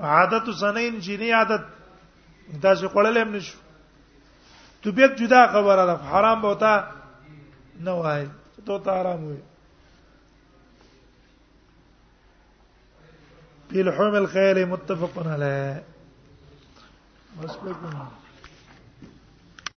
عادت 0.00 0.48
سنین 0.60 0.98
جنی 1.06 1.30
عادت 1.38 1.62
دا 2.62 2.70
چې 2.78 2.86
خړلې 2.92 3.20
هم 3.24 3.30
نشو 3.34 3.58
طبيعت 4.84 5.12
جدا 5.18 5.42
خبره 5.54 5.84
ده 5.90 5.96
حرام 6.12 6.40
بوتا 6.44 6.74
نه 7.84 7.92
وای 8.02 8.24
ته 8.68 8.74
ته 8.84 8.90
حرام 9.00 9.20
وي 9.28 9.40
په 13.72 13.82
لحوم 13.90 14.14
الخيل 14.22 14.58
متفق 14.76 15.14
علیه 15.34 15.82
بس 17.42 17.54
پکې 17.60 18.27